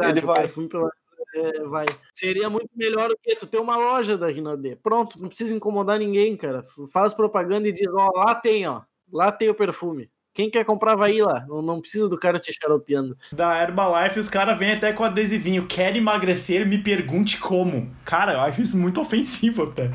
[0.09, 0.36] Ele o vai.
[0.38, 0.89] perfume pela-
[1.36, 1.86] é, vai.
[2.13, 4.76] Seria muito melhor o que tu ter uma loja da Rinodê.
[4.78, 6.63] Pronto, não precisa incomodar ninguém, cara.
[6.91, 8.82] Faz propaganda e diz, ó, lá tem, ó.
[9.12, 10.10] Lá tem o perfume.
[10.34, 11.45] Quem quer comprar vai ir lá.
[11.47, 13.18] Não, não precisa do cara te xaropeando.
[13.32, 15.68] Da Herbalife, os caras vêm até com adesivinho.
[15.68, 16.66] Quer emagrecer?
[16.66, 17.93] Me pergunte como.
[18.05, 19.89] Cara, eu acho isso muito ofensivo até.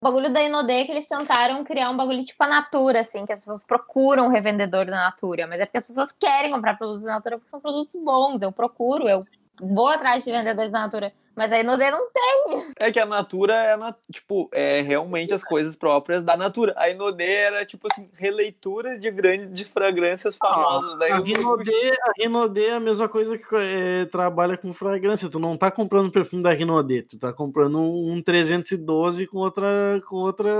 [0.00, 3.26] O bagulho da Inodê é que eles tentaram criar um bagulho tipo a Natura, assim,
[3.26, 6.78] que as pessoas procuram um revendedor da Natura, mas é porque as pessoas querem comprar
[6.78, 8.40] produtos da Natura porque são produtos bons.
[8.40, 9.20] Eu procuro, eu
[9.60, 11.12] vou atrás de vendedores da Natura.
[11.36, 12.72] Mas a Inodê não tem.
[12.78, 16.74] É que a Natura é, na- tipo, é realmente as coisas próprias da Natura.
[16.76, 20.98] A Inodê era, tipo assim, releituras de grandes fragrâncias famosas.
[20.98, 25.28] Daí A Rinodê, a Rinodê é a mesma coisa que é, trabalha com fragrância.
[25.30, 30.16] Tu não tá comprando perfume da Rinodê, tu tá comprando um 312 com outra com
[30.16, 30.50] outra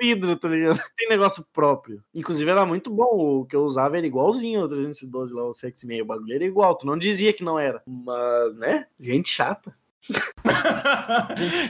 [0.00, 0.80] vidro, tá ligado?
[0.96, 2.02] Tem negócio próprio.
[2.14, 5.86] Inclusive era muito bom, o que eu usava era igualzinho ao 312 lá, o sexy
[5.86, 7.82] meio, o bagulho era igual, tu não dizia que não era.
[7.86, 8.86] Mas, né?
[9.00, 9.72] Gente chata.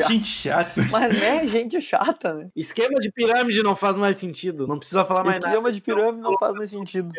[0.09, 0.81] Gente chata.
[0.91, 2.51] Mas, né, gente chata, né?
[2.57, 5.49] Esquema de pirâmide não faz mais sentido, não precisa falar mais nada.
[5.49, 7.12] Esquema de pirâmide não faz mais sentido.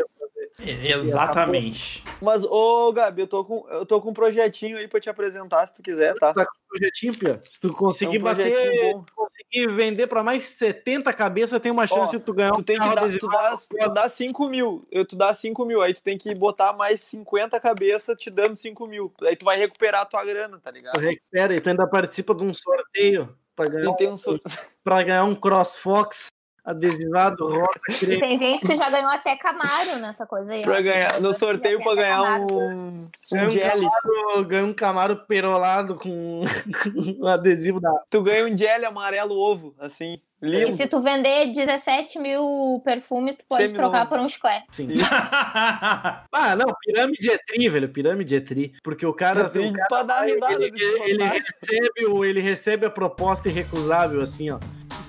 [0.62, 2.04] Exatamente.
[2.22, 5.66] Mas, ô, Gabi, eu tô, com, eu tô com um projetinho aí pra te apresentar,
[5.66, 6.34] se tu quiser, tá?
[6.34, 7.42] Tá com um projetinho, Pia.
[7.44, 9.06] Se tu conseguir É um bater, bom.
[9.16, 12.78] conseguir vender pra mais 70 cabeças, tem uma chance de tu ganhar Tu um tem
[12.80, 14.88] que dar, tu dá, tu dá 5 mil.
[14.92, 15.82] Eu, tu dá 5 mil.
[15.82, 19.14] Aí tu tem que botar mais 50 cabeças te dando 5 mil.
[19.24, 21.00] Aí tu vai recuperar a tua grana, tá Tu ligado?
[21.00, 24.40] recupera e tu ainda participa de um sorteio pra ganhar, tem um sor-
[24.84, 26.28] pra ganhar um CrossFox
[26.70, 27.50] adesivado,
[27.90, 28.20] E creme.
[28.22, 30.62] tem gente que já ganhou até Camaro nessa coisa aí.
[30.62, 32.54] pra ganhar, no sorteio até ganhar Camaro.
[32.54, 33.88] um, um um jelly.
[33.88, 36.44] Camaro- Ganha um Camaro perolado com
[37.20, 37.92] um adesivo da.
[38.10, 40.18] Tu ganha um jelly amarelo ovo, assim.
[40.42, 40.78] E Lindo.
[40.78, 44.68] se tu vender 17 mil perfumes, tu pode trocar por um chiclete.
[44.72, 44.88] Sim.
[46.32, 47.90] Ah, não, pirâmide é tri, velho.
[47.90, 48.74] Pirâmide é tri.
[48.84, 49.46] Porque o cara.
[49.48, 50.72] Assim, o cara pra dar risada ele,
[51.04, 51.44] ele otário.
[51.62, 54.60] recebe o, ele recebe a proposta irrecusável, assim, ó.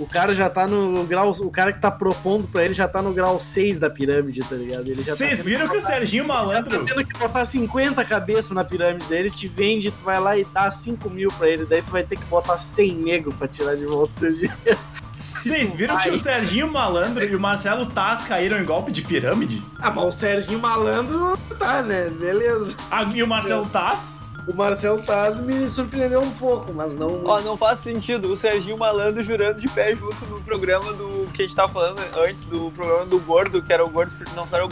[0.01, 1.31] O cara já tá no grau.
[1.41, 4.57] O cara que tá propondo pra ele já tá no grau 6 da pirâmide, tá
[4.57, 4.89] ligado?
[4.89, 6.85] Ele já Vocês tá viram que o Serginho tá Malandro.
[6.87, 10.71] tendo que botar 50 cabeças na pirâmide dele, te vende, tu vai lá e dá
[10.71, 13.85] 5 mil pra ele, daí tu vai ter que botar 100 negro pra tirar de
[13.85, 14.79] volta o teu dinheiro.
[15.19, 19.63] Vocês viram que o Serginho Malandro e o Marcelo Taz caíram em golpe de pirâmide?
[19.79, 22.09] Ah, mas o Serginho Malandro tá, né?
[22.09, 22.75] Beleza.
[22.91, 24.19] Ah, e o Marcelo Taz?
[24.51, 27.25] O Marcelo Taz me surpreendeu um pouco, mas não.
[27.25, 31.43] Ó, não faz sentido o Serginho Malandro jurando de pé junto no programa do que
[31.43, 34.53] a gente tava falando antes, do programa do Gordo, que era o Gordo não, não
[34.53, 34.71] era o,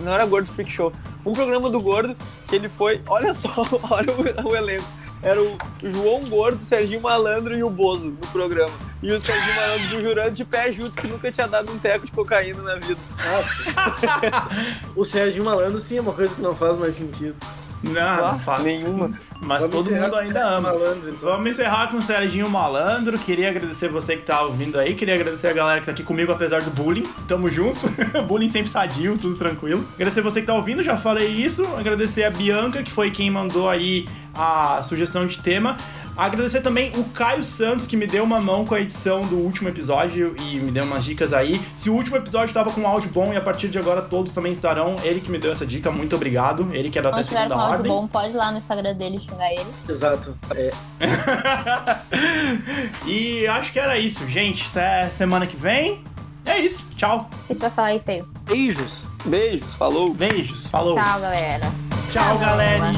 [0.00, 0.90] não era Gordo Freak Show.
[1.26, 2.16] Um programa do Gordo
[2.48, 3.52] que ele foi, olha só,
[3.90, 4.14] olha
[4.44, 4.88] o, o elenco.
[5.22, 8.72] Era o João Gordo, o Serginho Malandro e o Bozo no programa.
[9.02, 12.12] E o Serginho Malandro jurando de pé junto que nunca tinha dado um teco de
[12.12, 13.00] cocaína na vida.
[14.96, 17.36] O Serginho Malandro, sim, é uma coisa que não faz mais sentido.
[17.82, 18.64] Não, não faz.
[18.64, 19.10] Nenhuma.
[19.40, 20.72] Mas Vamos todo mundo ainda ama.
[20.72, 21.30] Malandro, então.
[21.30, 23.18] Vamos encerrar com o Serginho Malandro.
[23.18, 24.94] Queria agradecer você que tá ouvindo aí.
[24.94, 27.06] Queria agradecer a galera que tá aqui comigo, apesar do bullying.
[27.28, 27.86] Tamo junto.
[28.26, 29.84] bullying sempre sadio, tudo tranquilo.
[29.94, 31.64] Agradecer você que tá ouvindo, já falei isso.
[31.76, 34.08] Agradecer a Bianca, que foi quem mandou aí
[34.38, 35.76] a sugestão de tema.
[36.16, 39.68] Agradecer também o Caio Santos, que me deu uma mão com a edição do último
[39.68, 41.60] episódio e me deu umas dicas aí.
[41.76, 44.52] Se o último episódio tava com áudio bom e a partir de agora todos também
[44.52, 46.68] estarão, ele que me deu essa dica, muito obrigado.
[46.72, 47.92] Ele que era até com segunda áudio ordem.
[47.92, 49.66] bom, pode ir lá no Instagram dele xingar ele.
[49.88, 50.36] Exato.
[50.54, 50.72] É,
[53.06, 54.68] e acho que era isso, gente.
[54.70, 56.02] Até semana que vem.
[56.44, 56.86] É isso.
[56.96, 57.28] Tchau.
[57.46, 58.26] Tu vai falar aí, feio?
[58.44, 59.02] beijos.
[59.24, 60.14] Beijos, falou.
[60.14, 60.66] Beijos.
[60.66, 60.94] Falou.
[60.94, 61.72] Tchau, galera.
[62.12, 62.92] Tchau galera.